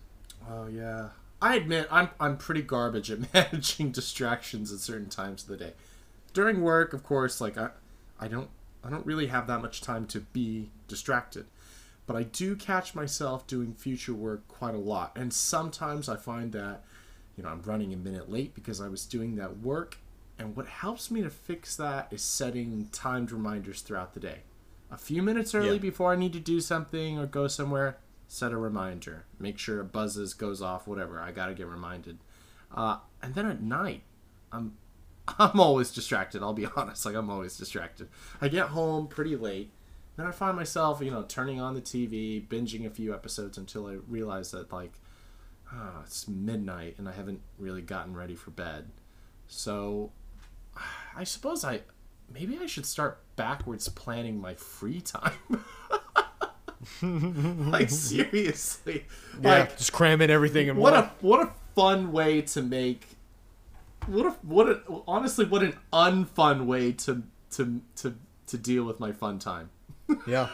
Oh 0.50 0.68
yeah. 0.68 1.10
I 1.42 1.56
admit 1.56 1.88
I'm 1.92 2.10
I'm 2.20 2.38
pretty 2.38 2.62
garbage 2.62 3.10
at 3.10 3.34
managing 3.34 3.92
distractions 3.92 4.72
at 4.72 4.80
certain 4.80 5.10
times 5.10 5.44
of 5.44 5.50
the 5.50 5.58
day. 5.58 5.74
During 6.34 6.62
work, 6.62 6.94
of 6.94 7.04
course, 7.04 7.42
like 7.42 7.58
I 7.58 7.72
I 8.20 8.28
don't 8.28 8.50
I 8.84 8.90
don't 8.90 9.06
really 9.06 9.28
have 9.28 9.48
that 9.48 9.62
much 9.62 9.82
time 9.82 10.06
to 10.08 10.20
be 10.20 10.70
distracted. 10.88 11.48
But 12.12 12.18
I 12.20 12.24
do 12.24 12.56
catch 12.56 12.94
myself 12.94 13.48
doing 13.48 13.74
future 13.74 14.14
work 14.14 14.48
quite 14.48 14.76
a 14.76 14.80
lot. 14.80 15.14
And 15.16 15.32
sometimes 15.34 16.10
I 16.10 16.16
find 16.18 16.52
that 16.52 16.84
you 17.38 17.44
know, 17.44 17.50
I'm 17.50 17.62
running 17.62 17.94
a 17.94 17.98
minute 17.98 18.30
late 18.30 18.54
because 18.54 18.82
I 18.82 18.90
was 18.90 19.06
doing 19.06 19.36
that 19.38 19.60
work. 19.60 19.98
And 20.38 20.56
what 20.56 20.68
helps 20.68 21.10
me 21.10 21.22
to 21.22 21.30
fix 21.30 21.76
that 21.78 22.08
is 22.12 22.22
setting 22.22 22.90
timed 22.92 23.32
reminders 23.32 23.82
throughout 23.82 24.14
the 24.14 24.20
day. 24.20 24.40
A 24.92 24.98
few 24.98 25.24
minutes 25.24 25.56
early 25.56 25.74
Yeah. 25.76 25.78
before 25.78 26.12
I 26.12 26.18
need 26.18 26.34
to 26.34 26.40
do 26.42 26.60
something 26.60 27.18
or 27.18 27.26
go 27.26 27.48
somewhere, 27.48 27.98
set 28.28 28.52
a 28.52 28.58
reminder. 28.58 29.24
Make 29.40 29.58
sure 29.58 29.80
it 29.80 29.94
buzzes, 29.94 30.34
goes 30.34 30.62
off, 30.62 30.88
whatever. 30.88 31.22
I 31.22 31.32
gotta 31.32 31.54
get 31.54 31.68
reminded. 31.68 32.18
Uh, 32.76 32.98
and 33.22 33.34
then 33.34 33.46
at 33.46 33.62
night, 33.62 34.04
I'm 34.52 34.78
I'm 35.40 35.60
always 35.60 35.92
distracted. 35.92 36.42
I'll 36.44 36.54
be 36.54 36.68
honest. 36.76 37.06
Like 37.06 37.16
I'm 37.16 37.30
always 37.30 37.56
distracted. 37.56 38.10
I 38.42 38.50
get 38.50 38.68
home 38.70 39.08
pretty 39.08 39.38
late, 39.38 39.72
then 40.22 40.28
I 40.28 40.32
find 40.32 40.56
myself, 40.56 41.02
you 41.02 41.10
know, 41.10 41.24
turning 41.24 41.60
on 41.60 41.74
the 41.74 41.82
TV, 41.82 42.48
binging 42.48 42.86
a 42.86 42.90
few 42.90 43.14
episodes 43.14 43.58
until 43.58 43.88
I 43.88 43.98
realize 44.08 44.52
that 44.52 44.72
like, 44.72 44.94
ah, 45.72 46.02
it's 46.04 46.28
midnight 46.28 46.96
and 46.98 47.10
I 47.10 47.12
haven't 47.12 47.42
really 47.58 47.82
gotten 47.82 48.16
ready 48.16 48.36
for 48.36 48.52
bed. 48.52 48.90
So, 49.48 50.12
I 51.16 51.24
suppose 51.24 51.66
I 51.66 51.82
maybe 52.32 52.60
I 52.62 52.68
should 52.68 52.86
start 52.86 53.20
backwards 53.36 53.90
planning 53.90 54.40
my 54.40 54.54
free 54.54 55.02
time. 55.02 55.34
like 57.72 57.90
seriously, 57.90 59.06
like 59.42 59.78
just 59.78 59.92
cram 59.92 60.22
in 60.22 60.30
everything 60.30 60.68
in 60.68 60.78
what 60.78 60.94
one. 60.94 61.04
a 61.04 61.12
what 61.22 61.48
a 61.48 61.52
fun 61.76 62.12
way 62.12 62.42
to 62.42 62.62
make 62.62 63.08
what 64.08 64.26
a 64.26 64.30
what 64.42 64.70
a 64.70 64.82
honestly 65.08 65.46
what 65.46 65.64
an 65.64 65.76
unfun 65.92 66.66
way 66.66 66.92
to 66.92 67.24
to 67.52 67.82
to 67.96 68.16
to 68.48 68.58
deal 68.58 68.84
with 68.84 69.00
my 69.00 69.12
fun 69.12 69.40
time. 69.40 69.70
Yeah. 70.28 70.50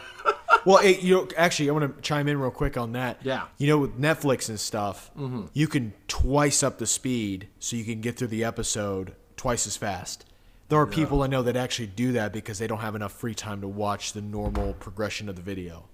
Well, 0.64 0.78
hey, 0.78 0.98
you 1.00 1.14
know, 1.14 1.28
actually, 1.36 1.70
I 1.70 1.72
want 1.72 1.96
to 1.96 2.02
chime 2.02 2.28
in 2.28 2.38
real 2.38 2.50
quick 2.50 2.76
on 2.76 2.92
that. 2.92 3.18
Yeah. 3.22 3.46
You 3.58 3.68
know, 3.68 3.78
with 3.78 3.98
Netflix 3.98 4.48
and 4.48 4.58
stuff, 4.58 5.10
mm-hmm. 5.16 5.46
you 5.52 5.66
can 5.66 5.94
twice 6.08 6.62
up 6.62 6.78
the 6.78 6.86
speed 6.86 7.48
so 7.58 7.76
you 7.76 7.84
can 7.84 8.00
get 8.00 8.18
through 8.18 8.28
the 8.28 8.44
episode 8.44 9.14
twice 9.36 9.66
as 9.66 9.76
fast. 9.76 10.24
There 10.68 10.78
are 10.78 10.86
people 10.86 11.22
I 11.22 11.26
know 11.28 11.42
that 11.42 11.56
actually 11.56 11.86
do 11.86 12.12
that 12.12 12.32
because 12.32 12.58
they 12.58 12.66
don't 12.66 12.80
have 12.80 12.94
enough 12.94 13.12
free 13.12 13.34
time 13.34 13.62
to 13.62 13.68
watch 13.68 14.12
the 14.12 14.20
normal 14.20 14.74
progression 14.74 15.30
of 15.30 15.36
the 15.36 15.42
video. 15.42 15.84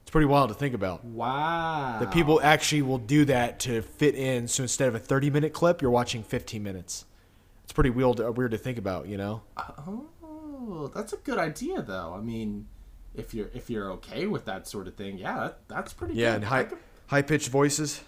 It's 0.00 0.10
pretty 0.10 0.26
wild 0.26 0.48
to 0.48 0.54
think 0.54 0.74
about. 0.74 1.04
Wow. 1.04 1.98
That 2.00 2.10
people 2.10 2.40
actually 2.40 2.80
will 2.80 2.96
do 2.96 3.26
that 3.26 3.60
to 3.60 3.82
fit 3.82 4.14
in. 4.14 4.48
So 4.48 4.62
instead 4.62 4.88
of 4.88 4.94
a 4.94 4.98
30 4.98 5.28
minute 5.28 5.52
clip, 5.52 5.82
you're 5.82 5.90
watching 5.90 6.22
15 6.22 6.62
minutes. 6.62 7.04
It's 7.64 7.74
pretty 7.74 7.90
weird, 7.90 8.18
uh, 8.18 8.32
weird 8.32 8.52
to 8.52 8.56
think 8.56 8.78
about, 8.78 9.08
you 9.08 9.18
know? 9.18 9.42
Oh, 9.58 10.90
that's 10.94 11.12
a 11.12 11.18
good 11.18 11.36
idea 11.36 11.82
though. 11.82 12.14
I 12.16 12.22
mean, 12.22 12.66
if 13.18 13.34
you're 13.34 13.50
if 13.54 13.68
you're 13.68 13.90
okay 13.92 14.26
with 14.26 14.44
that 14.46 14.66
sort 14.66 14.88
of 14.88 14.94
thing, 14.94 15.18
yeah, 15.18 15.38
that, 15.38 15.58
that's 15.68 15.92
pretty 15.92 16.14
Yeah, 16.14 16.30
good. 16.30 16.34
and 16.36 16.44
high, 16.44 16.66
high 17.08 17.22
pitched 17.22 17.48
voices. 17.50 18.00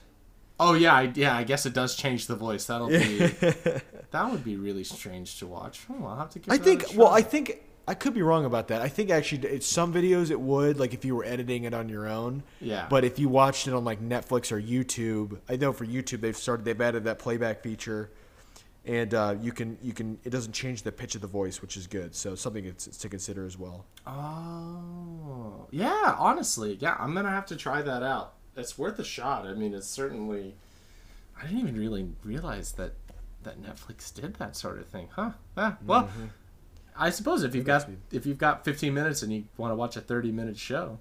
Oh 0.59 0.75
yeah, 0.75 0.95
I, 0.95 1.13
yeah. 1.15 1.37
I 1.37 1.45
guess 1.45 1.65
it 1.67 1.73
does 1.75 1.97
change 1.97 2.27
the 2.27 2.37
voice. 2.37 2.67
That'll 2.67 2.89
be 2.89 3.19
that 4.11 4.31
would 4.31 4.45
be 4.45 4.57
really 4.57 4.85
strange 4.85 5.39
to 5.39 5.47
watch. 5.47 5.81
Oh, 5.91 6.07
I'll 6.07 6.17
have 6.17 6.31
to 6.31 6.39
give 6.39 6.53
I 6.53 6.59
think. 6.59 6.85
Well. 6.95 7.09
I 7.09 7.23
think 7.23 7.63
I 7.89 7.95
could 7.95 8.13
be 8.15 8.23
wrong 8.23 8.45
about 8.45 8.69
that. 8.69 8.83
I 8.83 8.89
think 8.89 9.11
actually, 9.11 9.49
it's 9.49 9.67
some 9.67 9.93
videos 9.93 10.31
it 10.31 10.39
would 10.41 10.79
like 10.79 10.93
if 10.95 11.05
you 11.05 11.17
were 11.17 11.25
editing 11.25 11.65
it 11.65 11.73
on 11.75 11.89
your 11.89 12.07
own. 12.07 12.43
Yeah. 12.61 12.87
But 12.91 13.05
if 13.05 13.19
you 13.19 13.29
watched 13.29 13.69
it 13.69 13.75
on 13.75 13.85
like 13.85 14.01
Netflix 14.03 14.53
or 14.53 14.61
YouTube, 14.61 15.39
I 15.49 15.57
know 15.57 15.73
for 15.73 15.87
YouTube 15.87 16.21
they've 16.21 16.37
started 16.37 16.65
they've 16.67 16.81
added 16.81 17.05
that 17.05 17.19
playback 17.19 17.63
feature, 17.63 18.11
and 18.87 19.13
uh, 19.15 19.35
you 19.41 19.53
can 19.53 19.79
you 19.83 19.93
can 19.93 20.19
it 20.25 20.31
doesn't 20.31 20.53
change 20.53 20.83
the 20.83 20.93
pitch 20.93 21.15
of 21.15 21.21
the 21.21 21.27
voice, 21.27 21.61
which 21.63 21.77
is 21.77 21.87
good. 21.87 22.15
So 22.15 22.35
something 22.35 22.73
to 22.75 23.09
consider 23.09 23.45
as 23.47 23.59
well. 23.59 23.85
Oh, 24.07 25.67
yeah. 25.71 26.17
Honestly, 26.19 26.77
yeah. 26.81 26.97
I'm 26.99 27.15
gonna 27.15 27.31
have 27.31 27.47
to 27.47 27.57
try 27.57 27.83
that 27.83 28.03
out. 28.03 28.35
It's 28.57 28.79
worth 28.79 28.99
a 28.99 29.05
shot. 29.05 29.47
I 29.47 29.55
mean, 29.55 29.75
it's 29.75 29.87
certainly. 29.87 30.55
I 31.41 31.45
didn't 31.47 31.61
even 31.61 31.79
really 31.79 32.09
realize 32.25 32.73
that 32.73 32.93
that 33.45 33.63
Netflix 33.63 34.13
did 34.13 34.35
that 34.35 34.57
sort 34.57 34.79
of 34.79 34.87
thing, 34.87 35.09
huh? 35.13 35.31
Ah, 35.57 35.77
well, 35.87 36.05
Mm-hmm. 36.05 36.25
I 36.97 37.09
suppose 37.11 37.45
if 37.45 37.55
you've 37.55 37.65
got 37.65 37.89
if 38.11 38.27
you've 38.27 38.37
got 38.37 38.65
15 38.65 38.93
minutes 38.93 39.23
and 39.23 39.33
you 39.33 39.45
want 39.57 39.71
to 39.71 39.75
watch 39.77 39.97
a 39.97 40.01
30 40.03 40.33
minute 40.33 40.59
show, 40.59 40.99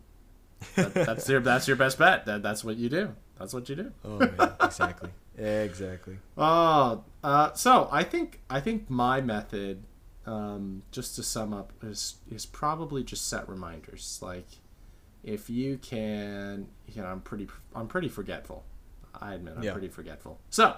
that, 0.75 0.93
that's 0.93 1.27
your 1.27 1.41
that's 1.41 1.67
your 1.67 1.75
best 1.75 1.97
bet. 1.97 2.25
That 2.25 2.41
that's 2.41 2.63
what 2.63 2.77
you 2.77 2.87
do. 2.89 3.15
That's 3.37 3.53
what 3.53 3.67
you 3.67 3.75
do. 3.75 3.91
Oh 4.05 4.19
man, 4.19 4.53
exactly, 4.61 5.09
exactly. 5.37 6.17
Oh, 6.37 7.03
uh, 7.23 7.53
so 7.53 7.89
I 7.91 8.03
think 8.03 8.41
I 8.49 8.60
think 8.60 8.89
my 8.89 9.21
method, 9.21 9.84
um, 10.25 10.84
just 10.91 11.15
to 11.15 11.23
sum 11.23 11.53
up, 11.53 11.73
is 11.84 12.15
is 12.32 12.45
probably 12.45 13.03
just 13.03 13.27
set 13.27 13.47
reminders. 13.49 14.19
Like, 14.21 14.47
if 15.23 15.49
you 15.49 15.77
can, 15.77 16.67
you 16.88 17.01
know, 17.01 17.08
I'm 17.08 17.21
pretty 17.21 17.47
I'm 17.75 17.88
pretty 17.88 18.10
forgetful. 18.10 18.63
I 19.13 19.34
admit 19.34 19.55
I'm 19.58 19.63
Yeah. 19.63 19.73
pretty 19.73 19.89
forgetful. 19.89 20.39
So, 20.49 20.77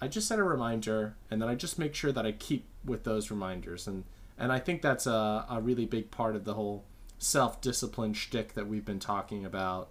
I 0.00 0.08
just 0.08 0.26
set 0.28 0.38
a 0.38 0.42
reminder, 0.44 1.16
and 1.30 1.40
then 1.40 1.48
I 1.48 1.54
just 1.54 1.78
make 1.78 1.94
sure 1.94 2.12
that 2.12 2.26
I 2.26 2.32
keep 2.32 2.66
with 2.84 3.04
those 3.04 3.30
reminders, 3.30 3.86
and 3.86 4.04
and 4.36 4.52
I 4.52 4.58
think 4.58 4.82
that's 4.82 5.06
a 5.06 5.46
a 5.48 5.60
really 5.60 5.86
big 5.86 6.10
part 6.10 6.36
of 6.36 6.44
the 6.44 6.54
whole 6.54 6.84
self 7.18 7.60
discipline 7.60 8.12
shtick 8.14 8.54
that 8.54 8.66
we've 8.66 8.84
been 8.84 8.98
talking 8.98 9.44
about. 9.44 9.88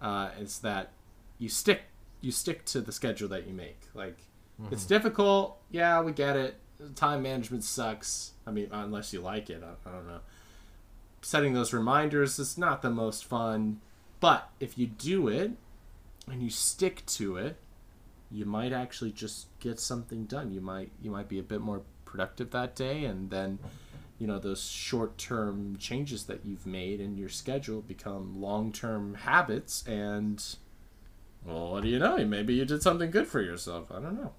Uh, 0.00 0.30
is 0.38 0.60
that 0.60 0.92
you 1.38 1.48
stick 1.48 1.82
you 2.20 2.30
stick 2.32 2.64
to 2.66 2.80
the 2.80 2.92
schedule 2.92 3.28
that 3.28 3.46
you 3.46 3.52
make. 3.52 3.80
Like 3.94 4.18
Mm-hmm. 4.60 4.72
it's 4.72 4.84
difficult, 4.84 5.60
yeah, 5.70 6.00
we 6.02 6.12
get 6.12 6.36
it. 6.36 6.56
Time 6.94 7.22
management 7.22 7.64
sucks. 7.64 8.32
I 8.46 8.50
mean, 8.50 8.68
unless 8.72 9.12
you 9.12 9.20
like 9.20 9.50
it, 9.50 9.62
I, 9.62 9.88
I 9.88 9.92
don't 9.92 10.06
know. 10.06 10.20
Setting 11.22 11.52
those 11.52 11.72
reminders 11.72 12.38
is 12.38 12.56
not 12.56 12.82
the 12.82 12.90
most 12.90 13.24
fun, 13.24 13.80
but 14.20 14.50
if 14.60 14.78
you 14.78 14.86
do 14.86 15.28
it 15.28 15.52
and 16.28 16.42
you 16.42 16.50
stick 16.50 17.04
to 17.06 17.36
it, 17.36 17.56
you 18.30 18.44
might 18.44 18.72
actually 18.72 19.12
just 19.12 19.46
get 19.58 19.80
something 19.80 20.24
done. 20.24 20.52
You 20.52 20.60
might 20.60 20.90
you 21.02 21.10
might 21.10 21.28
be 21.28 21.38
a 21.38 21.42
bit 21.42 21.60
more 21.60 21.82
productive 22.04 22.50
that 22.50 22.76
day, 22.76 23.04
and 23.04 23.30
then 23.30 23.58
you 24.18 24.26
know 24.26 24.38
those 24.38 24.68
short-term 24.68 25.76
changes 25.78 26.24
that 26.24 26.44
you've 26.44 26.66
made 26.66 27.00
in 27.00 27.16
your 27.16 27.28
schedule 27.28 27.80
become 27.80 28.40
long-term 28.40 29.14
habits 29.14 29.86
and 29.86 30.56
well 31.44 31.72
what 31.72 31.82
do 31.82 31.88
you 31.88 31.98
know 31.98 32.16
maybe 32.24 32.54
you 32.54 32.64
did 32.64 32.82
something 32.82 33.10
good 33.10 33.26
for 33.26 33.40
yourself 33.40 33.90
i 33.92 34.00
don't 34.00 34.14
know 34.20 34.32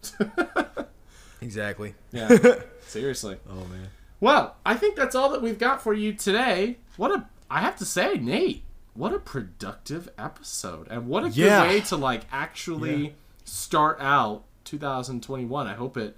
Exactly. 1.42 1.96
yeah 2.12 2.38
seriously 2.82 3.38
Oh 3.50 3.66
man. 3.66 3.88
well 4.20 4.58
i 4.66 4.76
think 4.76 4.96
that's 4.96 5.16
all 5.16 5.30
that 5.30 5.42
we've 5.42 5.60
got 5.60 5.82
for 5.82 5.94
you 5.94 6.14
today 6.14 6.78
what 6.98 7.12
a 7.12 7.26
i 7.50 7.62
have 7.62 7.78
to 7.78 7.86
say 7.86 8.16
nate 8.16 8.64
what 8.94 9.14
a 9.14 9.20
productive 9.20 10.10
episode 10.18 10.88
and 10.90 11.08
what 11.08 11.24
a 11.24 11.30
Yeah. 11.30 11.62
good 11.62 11.68
way 11.70 11.82
to 11.82 11.96
like 11.96 12.24
actually 12.32 13.04
Yeah. 13.06 13.10
start 13.46 13.98
out 14.02 14.44
2021 14.66 15.68
i 15.68 15.74
hope 15.74 15.96
it 15.98 16.16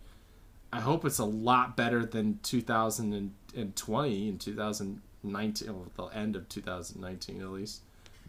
I 0.73 0.79
hope 0.79 1.03
it's 1.03 1.19
a 1.19 1.25
lot 1.25 1.75
better 1.75 2.05
than 2.05 2.39
2020 2.43 4.29
and 4.29 4.39
2019, 4.39 5.67
well, 5.97 6.09
the 6.09 6.17
end 6.17 6.37
of 6.37 6.47
2019 6.47 7.41
at 7.41 7.49
least. 7.49 7.81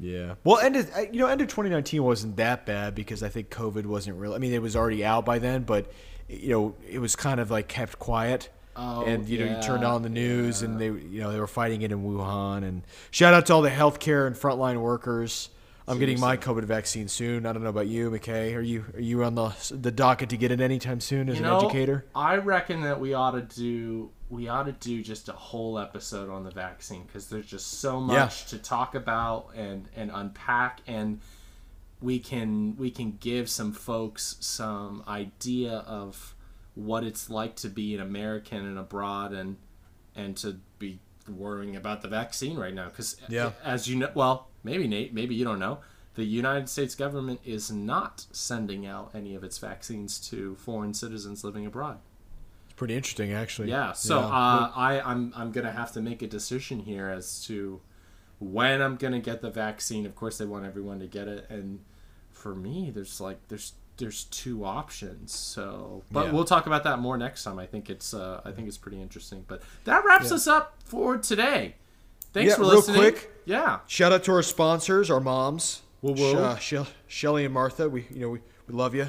Yeah. 0.03 0.35
Well, 0.43 0.59
end 0.59 0.77
of, 0.77 0.91
uh, 0.97 1.03
you 1.13 1.21
know, 1.21 1.29
end 1.29 1.41
of 1.41 1.47
2019 1.47 2.03
wasn't 2.03 2.37
that 2.37 2.67
bad 2.67 2.95
because 2.95 3.23
I 3.23 3.29
think 3.29 3.51
COVID 3.51 3.87
wasn't 3.87 4.19
real. 4.19 4.35
I 4.35 4.39
mean, 4.39 4.53
it 4.53 4.61
was 4.61 4.75
already 4.75 5.05
out 5.05 5.25
by 5.25 5.39
then, 5.39 5.63
but 5.63 5.93
you 6.29 6.51
know, 6.51 6.75
it 6.89 6.99
was 6.99 7.15
kind 7.15 7.39
of 7.39 7.51
like 7.51 7.69
kept 7.69 7.99
quiet. 7.99 8.49
Oh, 8.75 9.05
and 9.05 9.29
you 9.29 9.39
know, 9.39 9.45
you 9.45 9.63
turned 9.63 9.85
on 9.85 10.03
the 10.03 10.09
news, 10.09 10.63
and 10.63 10.81
they, 10.81 10.87
you 10.87 11.21
know, 11.21 11.31
they 11.31 11.39
were 11.39 11.47
fighting 11.47 11.83
it 11.83 11.93
in 11.93 12.03
Wuhan. 12.05 12.65
And 12.65 12.83
shout 13.11 13.35
out 13.35 13.47
to 13.47 13.55
all 13.55 13.63
the 13.63 13.71
healthcare 13.71 14.27
and 14.27 14.35
frontline 14.35 14.81
workers. 14.81 15.51
I'm 15.87 15.99
getting 15.99 16.19
my 16.21 16.37
COVID 16.37 16.65
vaccine 16.65 17.09
soon. 17.09 17.45
I 17.45 17.53
don't 17.53 17.63
know 17.63 17.69
about 17.69 17.89
you, 17.89 18.11
McKay. 18.11 18.57
Are 18.57 18.61
you 18.61 18.85
are 18.95 19.01
you 19.01 19.25
on 19.25 19.35
the 19.35 19.53
the 19.71 19.91
docket 19.91 20.31
to 20.31 20.37
get 20.37 20.51
it 20.51 20.61
anytime 20.61 21.01
soon 21.01 21.29
as 21.29 21.39
You 21.39 21.45
an 21.45 21.51
know, 21.51 21.59
educator? 21.59 22.07
I 22.15 22.37
reckon 22.37 22.83
that 22.83 22.99
we 22.99 23.15
ought 23.15 23.33
to 23.33 23.43
do 23.43 24.11
we 24.33 24.49
ought 24.49 24.63
to 24.65 24.73
do 24.73 25.03
just 25.03 25.29
a 25.29 25.33
whole 25.33 25.79
episode 25.79 26.31
on 26.31 26.43
the 26.43 26.51
vaccine 26.51 27.03
because 27.07 27.29
there's 27.29 27.45
just 27.47 27.67
so 27.81 28.01
much 28.01 28.45
Yeah. 28.45 28.49
to 28.49 28.59
talk 28.59 28.95
about 28.95 29.51
and 29.55 29.89
and 29.95 30.11
unpack 30.13 30.81
and 30.87 31.21
we 32.01 32.19
can 32.19 32.75
we 32.77 32.91
can 32.91 33.19
give 33.21 33.51
some 33.51 33.73
folks 33.73 34.37
some 34.41 35.05
idea 35.07 35.85
of 35.87 36.35
what 36.75 37.05
it's 37.05 37.29
like 37.29 37.55
to 37.57 37.69
be 37.69 37.95
an 37.95 38.01
American 38.01 38.65
and 38.65 38.79
abroad 38.79 39.33
and 39.33 39.57
and 40.17 40.35
to 40.39 40.57
be 40.79 40.99
worrying 41.29 41.77
about 41.77 42.01
the 42.03 42.09
vaccine 42.09 42.57
right 42.57 42.75
now 42.75 42.89
because 42.89 43.17
Yeah. 43.29 43.53
as 43.63 43.87
you 43.87 43.97
know 43.97 44.11
well 44.15 44.49
maybe 44.65 44.89
Nate 44.89 45.13
maybe 45.13 45.35
you 45.35 45.45
don't 45.45 45.59
know 45.61 45.81
the 46.15 46.25
United 46.25 46.69
States 46.71 46.95
government 46.95 47.41
is 47.45 47.71
not 47.71 48.27
sending 48.33 48.87
out 48.87 49.11
any 49.15 49.35
of 49.35 49.45
its 49.45 49.59
vaccines 49.59 50.19
to 50.31 50.55
foreign 50.57 50.93
citizens 50.95 51.43
living 51.45 51.65
abroad. 51.67 51.99
Pretty 52.83 52.97
interesting, 52.97 53.33
actually. 53.33 53.69
Yeah, 53.71 53.93
so 53.93 54.19
Yeah. 54.19 54.27
Uh, 54.27 54.73
I 54.75 55.01
I'm 55.05 55.33
I'm 55.37 55.53
gonna 55.53 55.71
have 55.71 55.93
to 55.93 56.01
make 56.01 56.21
a 56.23 56.27
decision 56.27 56.81
here 56.81 57.09
as 57.09 57.45
to 57.47 57.81
when 58.41 58.83
I'm 58.83 58.97
gonna 58.97 59.21
get 59.21 59.41
the 59.41 59.51
vaccine. 59.51 60.05
Of 60.05 60.17
course, 60.17 60.39
they 60.39 60.47
want 60.47 60.65
everyone 60.67 60.99
to 60.99 61.07
get 61.07 61.29
it, 61.29 61.47
and 61.49 61.79
for 62.33 62.55
me, 62.57 62.91
there's 62.91 63.21
like 63.21 63.39
there's 63.47 63.75
there's 63.99 64.25
two 64.25 64.65
options. 64.65 65.33
So, 65.33 66.03
but 66.11 66.27
Yeah. 66.27 66.33
we'll 66.33 66.45
talk 66.45 66.67
about 66.67 66.83
that 66.83 66.99
more 66.99 67.17
next 67.17 67.45
time. 67.45 67.61
I 67.61 67.67
think 67.67 67.89
it's 67.89 68.13
uh, 68.15 68.41
I 68.45 68.51
think 68.51 68.67
it's 68.67 68.79
pretty 68.79 69.01
interesting. 69.01 69.45
But 69.47 69.63
that 69.85 70.05
wraps 70.05 70.33
us 70.33 70.49
up 70.49 70.75
for 70.85 71.19
today. 71.19 71.77
Thanks 72.33 72.51
Yeah, 72.51 72.57
for 72.57 72.63
real 72.63 72.75
listening. 72.77 73.01
quick. 73.01 73.31
Yeah. 73.45 73.79
Shout 73.87 74.11
out 74.13 74.25
to 74.25 74.33
our 74.33 74.43
sponsors, 74.43 75.09
our 75.09 75.21
moms, 75.21 75.83
woo. 76.01 76.17
Sh- 76.17 76.35
uh, 76.35 76.57
Shell- 76.57 76.89
Shelly 77.07 77.45
and 77.45 77.55
Martha. 77.55 77.89
We 77.89 78.07
you 78.11 78.21
know 78.23 78.31
we, 78.31 78.41
we 78.67 78.75
love 78.75 78.93
you, 78.97 79.09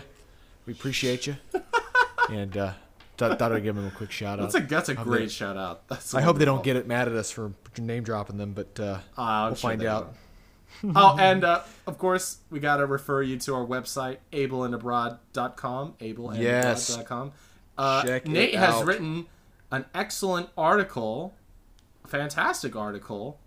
we 0.67 0.73
appreciate 0.73 1.25
you, 1.25 1.37
and 2.29 2.55
uh, 2.55 2.73
thought, 3.17 3.39
thought 3.39 3.51
I'd 3.51 3.63
give 3.63 3.75
them 3.75 3.87
a 3.87 3.91
quick 3.91 4.11
shout 4.11 4.39
out. 4.39 4.51
That's 4.51 4.65
a 4.65 4.67
that's 4.67 4.89
a 4.89 4.95
great 4.95 5.31
shout 5.31 5.57
out. 5.57 5.87
That's 5.87 6.13
I 6.13 6.21
hope 6.21 6.37
they 6.37 6.45
don't 6.45 6.63
get 6.63 6.75
it 6.75 6.87
mad 6.87 7.07
at 7.07 7.15
us 7.15 7.31
for 7.31 7.53
name 7.77 8.03
dropping 8.03 8.37
them, 8.37 8.53
but 8.53 8.79
uh, 8.79 8.99
I'm 9.17 9.47
we'll 9.47 9.55
sure 9.55 9.69
find 9.69 9.83
out. 9.83 10.15
oh, 10.95 11.17
and 11.19 11.43
uh, 11.43 11.61
of 11.87 11.97
course, 11.97 12.37
we 12.49 12.59
got 12.59 12.77
to 12.77 12.85
refer 12.85 13.21
you 13.21 13.37
to 13.37 13.55
our 13.55 13.65
website, 13.65 14.17
ableandabroad.com. 14.31 15.95
Yes. 15.99 16.95
Ableandabroad.com. 16.95 17.31
Uh, 17.77 18.03
Check 18.03 18.27
Nate 18.27 18.55
has 18.55 18.75
out. 18.75 18.85
written 18.85 19.25
an 19.71 19.85
excellent 19.93 20.49
article, 20.57 21.33
fantastic 22.05 22.75
article, 22.75 23.39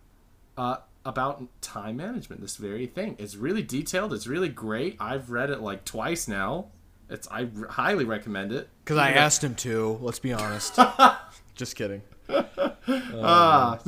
uh, 0.57 0.79
about 1.05 1.45
time 1.61 1.97
management. 1.97 2.41
This 2.41 2.57
very 2.57 2.87
thing. 2.87 3.17
It's 3.19 3.37
really 3.37 3.63
detailed. 3.63 4.13
It's 4.13 4.27
really 4.27 4.49
great. 4.49 4.97
I've 4.99 5.31
read 5.31 5.51
it 5.51 5.61
like 5.61 5.85
twice 5.85 6.27
now. 6.27 6.67
It's 7.09 7.29
I 7.31 7.49
r- 7.61 7.69
highly 7.69 8.05
recommend 8.05 8.53
it. 8.53 8.69
Because 8.85 8.99
I 8.99 9.11
asked 9.13 9.43
him 9.45 9.55
to. 9.57 9.99
Let's 10.01 10.19
be 10.19 10.33
honest. 10.33 10.79
Just 11.55 11.77
kidding. 11.77 12.03
Ah, 12.29 13.79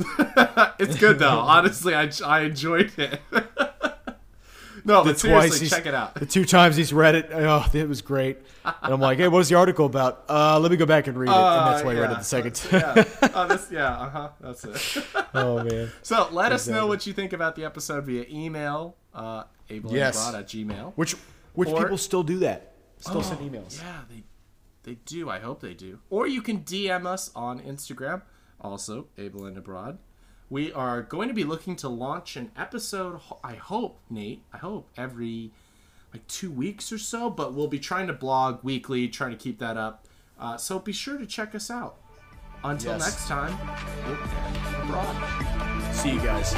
it's 0.79 0.95
good 0.97 1.19
though. 1.19 1.27
Honestly, 1.39 1.93
I, 1.93 2.09
I 2.25 2.41
enjoyed 2.41 2.91
it. 2.97 3.19
no, 4.85 5.03
but 5.03 5.19
seriously, 5.19 5.67
check 5.67 5.85
it 5.85 5.93
out. 5.93 6.15
The 6.15 6.25
two 6.25 6.45
times 6.45 6.75
he's 6.77 6.93
read 6.93 7.15
it, 7.15 7.29
oh, 7.33 7.65
it 7.73 7.87
was 7.87 8.01
great. 8.01 8.37
And 8.63 8.93
I'm 8.93 9.01
like, 9.01 9.17
hey, 9.17 9.27
what 9.27 9.37
was 9.37 9.49
the 9.49 9.55
article 9.55 9.85
about? 9.85 10.23
Uh, 10.29 10.59
let 10.59 10.71
me 10.71 10.77
go 10.77 10.85
back 10.85 11.07
and 11.07 11.17
read 11.17 11.29
it. 11.29 11.35
and 11.35 11.67
that's 11.73 11.83
why 11.83 11.91
I 11.91 11.99
read 11.99 12.11
it 12.11 12.17
the 12.17 12.23
second 12.23 12.55
time. 12.55 12.81
Uh, 12.83 13.03
yeah. 13.21 13.29
Oh, 13.35 13.47
this, 13.47 13.67
yeah. 13.71 13.97
Uh 13.97 14.09
huh. 14.09 14.29
That's 14.39 14.63
it. 14.65 15.05
oh 15.33 15.63
man. 15.63 15.91
So 16.01 16.29
let 16.31 16.51
us 16.51 16.67
know 16.67 16.87
what 16.87 17.05
you 17.05 17.13
think 17.13 17.33
about 17.33 17.55
the 17.55 17.65
episode 17.65 18.05
via 18.05 18.25
email, 18.29 18.95
uh, 19.13 19.43
Yes. 19.69 20.33
at 20.33 20.47
gmail. 20.47 20.93
Which 20.95 21.15
which 21.53 21.69
Or- 21.69 21.81
people 21.81 21.97
still 21.97 22.23
do 22.23 22.39
that? 22.39 22.68
Still 22.99 23.23
send 23.23 23.39
Oh, 23.41 23.45
emails. 23.45 23.81
Yeah, 23.81 24.01
they 24.09 24.23
they 24.83 24.95
do. 25.05 25.29
I 25.29 25.39
hope 25.39 25.59
they 25.61 25.73
do. 25.73 25.99
Or 26.09 26.27
you 26.27 26.41
can 26.41 26.59
DM 26.63 27.05
us 27.05 27.31
on 27.35 27.59
Instagram, 27.59 28.21
also 28.61 29.07
Able 29.17 29.45
and 29.45 29.57
Abroad. 29.57 29.97
We 30.49 30.71
are 30.73 31.01
going 31.03 31.27
to 31.27 31.33
be 31.33 31.43
looking 31.43 31.75
to 31.77 31.89
launch 31.89 32.35
an 32.35 32.51
episode. 32.57 33.19
I 33.43 33.53
hope, 33.55 33.99
Nate. 34.09 34.41
I 34.53 34.57
hope 34.57 34.89
every 34.97 35.51
like 36.13 36.25
two 36.27 36.49
weeks 36.51 36.91
or 36.91 36.97
so. 36.97 37.29
But 37.29 37.53
we'll 37.53 37.67
be 37.67 37.77
trying 37.79 38.07
to 38.07 38.13
blog 38.13 38.63
weekly, 38.63 39.07
trying 39.09 39.31
to 39.31 39.37
keep 39.37 39.59
that 39.59 39.77
up. 39.77 40.05
Uh, 40.39 40.57
so 40.57 40.79
be 40.79 40.91
sure 40.93 41.17
to 41.17 41.25
check 41.25 41.53
us 41.53 41.69
out. 41.69 41.97
Until 42.63 42.93
Yes. 42.97 43.01
next 43.05 43.27
time, 43.27 43.53
Able 44.05 44.23
and 44.23 44.83
abroad. 44.83 45.95
See 45.95 46.11
you 46.13 46.19
guys. 46.21 46.55